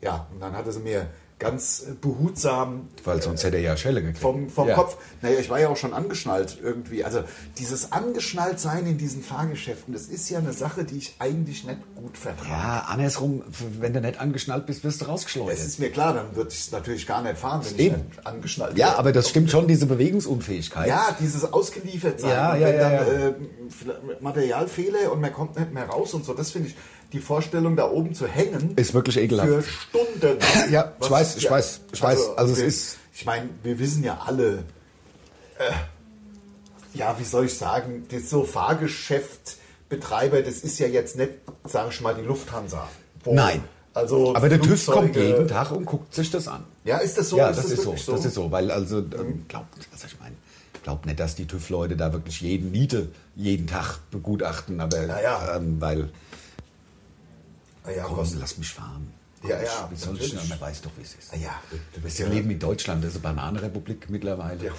[0.00, 1.08] ja, und dann hat er sie mir
[1.42, 4.18] ganz behutsam Weil sonst hätte er ja Schelle gekriegt.
[4.20, 4.74] vom, vom ja.
[4.74, 4.96] Kopf.
[5.20, 7.04] Naja, ich war ja auch schon angeschnallt irgendwie.
[7.04, 7.22] Also
[7.58, 12.16] dieses Angeschnallt-Sein in diesen Fahrgeschäften, das ist ja eine Sache, die ich eigentlich nicht gut
[12.16, 12.48] vertrage.
[12.50, 13.42] Ja, andersrum,
[13.80, 15.58] wenn du nicht angeschnallt bist, wirst du Es rausgeschleudert.
[15.58, 17.96] ist mir klar, dann würde ich es natürlich gar nicht fahren, wenn Eben.
[17.96, 18.98] ich nicht angeschnallt Ja, wäre.
[18.98, 20.88] aber das stimmt schon, diese Bewegungsunfähigkeit.
[20.88, 22.30] Ja, dieses Ausgeliefertsein.
[22.30, 23.28] Ja, ja, wenn ja, dann ja.
[23.28, 23.34] Äh,
[24.20, 26.34] Materialfehler und man kommt nicht mehr raus und so.
[26.34, 26.76] Das finde ich,
[27.12, 28.74] die Vorstellung, da oben zu hängen.
[28.76, 29.48] Ist wirklich ekelhaft.
[29.48, 30.38] Für Stunden.
[30.70, 32.30] Ja, ich weiß, ich weiß, ich weiß.
[32.36, 34.58] Also es wir, ist- Ich meine, wir wissen ja alle,
[35.58, 35.72] äh,
[36.94, 41.32] ja, wie soll ich sagen, das so Fahrgeschäftbetreiber, das ist ja jetzt nicht,
[41.64, 42.88] sage ich mal, die Lufthansa.
[43.24, 43.62] Wo- Nein.
[43.94, 46.64] Also Aber der TÜV kommt jeden Tag und guckt sich das an.
[46.84, 47.36] Ja, ist das so?
[47.36, 50.34] ja, das, ist so, wirklich Das ist so, weil also ähm, glaubt, also ich meine,
[50.82, 55.56] glaubt nicht, dass die TÜV-Leute da wirklich jeden Miete jeden Tag begutachten, aber Ja, ja.
[55.58, 56.08] Ähm, weil
[57.90, 59.12] ja, komm, was, lass mich fahren.
[59.42, 60.48] Ja, ja, ich, natürlich.
[60.48, 61.32] man weiß doch, wie es ist.
[61.32, 61.50] ah ja,
[61.94, 64.66] du bist Wir leben in Deutschland, das ist eine Bananenrepublik mittlerweile.
[64.66, 64.72] Ja.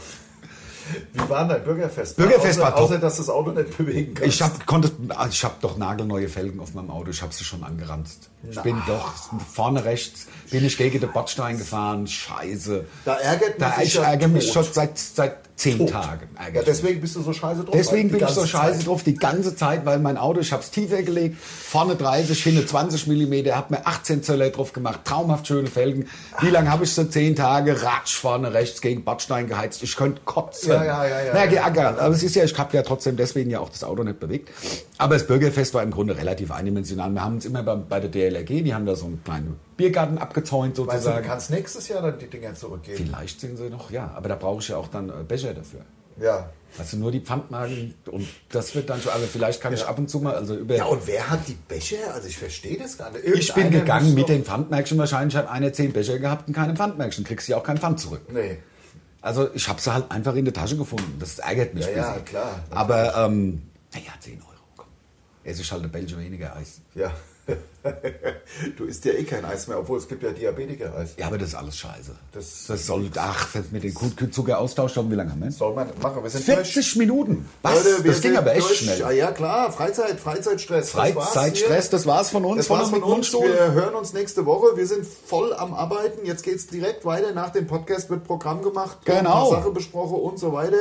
[1.13, 2.15] Wie war denn dein Bürgerfest?
[2.15, 2.83] Bürgerfest außer, war top.
[2.83, 4.35] Außer, dass das Auto nicht bewegen kannst.
[4.35, 7.09] Ich hab, konnte, also ich habe doch nagelneue Felgen auf meinem Auto.
[7.09, 8.29] Ich habe sie schon angeranzt.
[8.49, 9.13] Ich bin doch
[9.53, 12.07] vorne rechts, bin ich gegen den Bordstein gefahren.
[12.07, 12.85] Scheiße.
[13.05, 15.91] Da ärgert man Da, sich ich ja ärgere mich schon seit, seit zehn Tot.
[15.91, 16.27] Tagen.
[16.53, 17.75] Ja, deswegen bist du so scheiße drauf.
[17.75, 18.87] Deswegen bin ich so scheiße Zeit.
[18.87, 22.67] drauf die ganze Zeit, weil mein Auto, ich habe es tiefer gelegt, vorne 30, hinten
[22.67, 26.09] 20 mm, habe mir 18 Zöller drauf gemacht, traumhaft schöne Felgen.
[26.41, 29.83] Wie lange habe ich so 10 Tage Ratsch vorne rechts gegen Bordstein geheizt?
[29.83, 30.71] Ich könnte kotzen.
[30.71, 31.99] Ja, ja, ja, ja, Na, geärgert.
[31.99, 34.49] Aber es ist ja, ich habe ja trotzdem deswegen ja auch das Auto nicht bewegt.
[34.97, 37.11] Aber das Bürgerfest war im Grunde relativ eindimensional.
[37.11, 40.17] Wir haben uns immer bei, bei der DLRG, die haben da so einen kleinen Biergarten
[40.17, 41.25] abgezäunt Weißt du, du sozusagen.
[41.25, 42.97] kannst nächstes Jahr dann die Dinger zurückgeben.
[42.97, 44.11] Vielleicht sind sie noch, ja.
[44.15, 45.81] Aber da brauche ich ja auch dann äh, Becher dafür.
[46.19, 46.49] Ja.
[46.77, 50.09] Also nur die Pfandmarken und das wird dann schon, also vielleicht kann ich ab und
[50.09, 50.75] zu mal, also über.
[50.75, 52.13] Ja, und wer hat die Becher?
[52.13, 53.25] Also ich verstehe das gar nicht.
[53.25, 57.23] ich bin gegangen mit den Pfandmärkchen, wahrscheinlich hat einer zehn Becher gehabt und keine Pfandmärkchen,
[57.25, 58.21] kriegst du ja auch kein Pfand zurück.
[58.31, 58.57] Nee.
[59.21, 61.85] Also ich habe sie halt einfach in der Tasche gefunden, das ärgert mich.
[61.85, 62.59] Ja, ja, klar.
[62.71, 63.61] Aber, ähm,
[63.93, 64.87] naja, 10 Euro, komm.
[65.43, 66.81] Es ist halt ein Belgier weniger Eis.
[66.95, 67.13] Ja.
[68.77, 71.15] du isst ja eh kein Eis mehr, obwohl es gibt ja Diabetiker-Eis.
[71.17, 72.15] Ja, aber das ist alles scheiße.
[72.31, 73.93] Das- Das, soll, ach, das mit den
[74.31, 75.51] Zucker austauschen, wie lange haben wir?
[75.51, 76.23] Soll man machen.
[76.23, 76.73] Wir sind durch.
[76.73, 77.49] 40 Minuten.
[77.61, 77.83] Was?
[77.83, 78.79] Leute, das ging aber echt durch.
[78.79, 78.99] schnell.
[78.99, 79.71] Ja, ja, klar.
[79.71, 80.91] Freizeit, Freizeitstress.
[80.93, 81.91] Das war's Freizeitstress, hier.
[81.91, 82.57] das war's von uns.
[82.57, 83.33] Das war's von und mit uns.
[83.33, 83.53] Mundstuhl.
[83.53, 84.77] Wir hören uns nächste Woche.
[84.77, 86.25] Wir sind voll am Arbeiten.
[86.25, 87.33] Jetzt geht's direkt weiter.
[87.33, 88.99] Nach dem Podcast wird Programm gemacht.
[89.03, 89.51] Genau.
[89.51, 90.77] Sache besprochen und so weiter.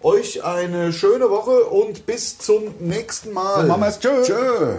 [0.00, 3.62] Euch eine schöne Woche und bis zum nächsten Mal.
[3.62, 3.98] So machen wir's.
[3.98, 4.22] Tschö.
[4.22, 4.76] Tschö.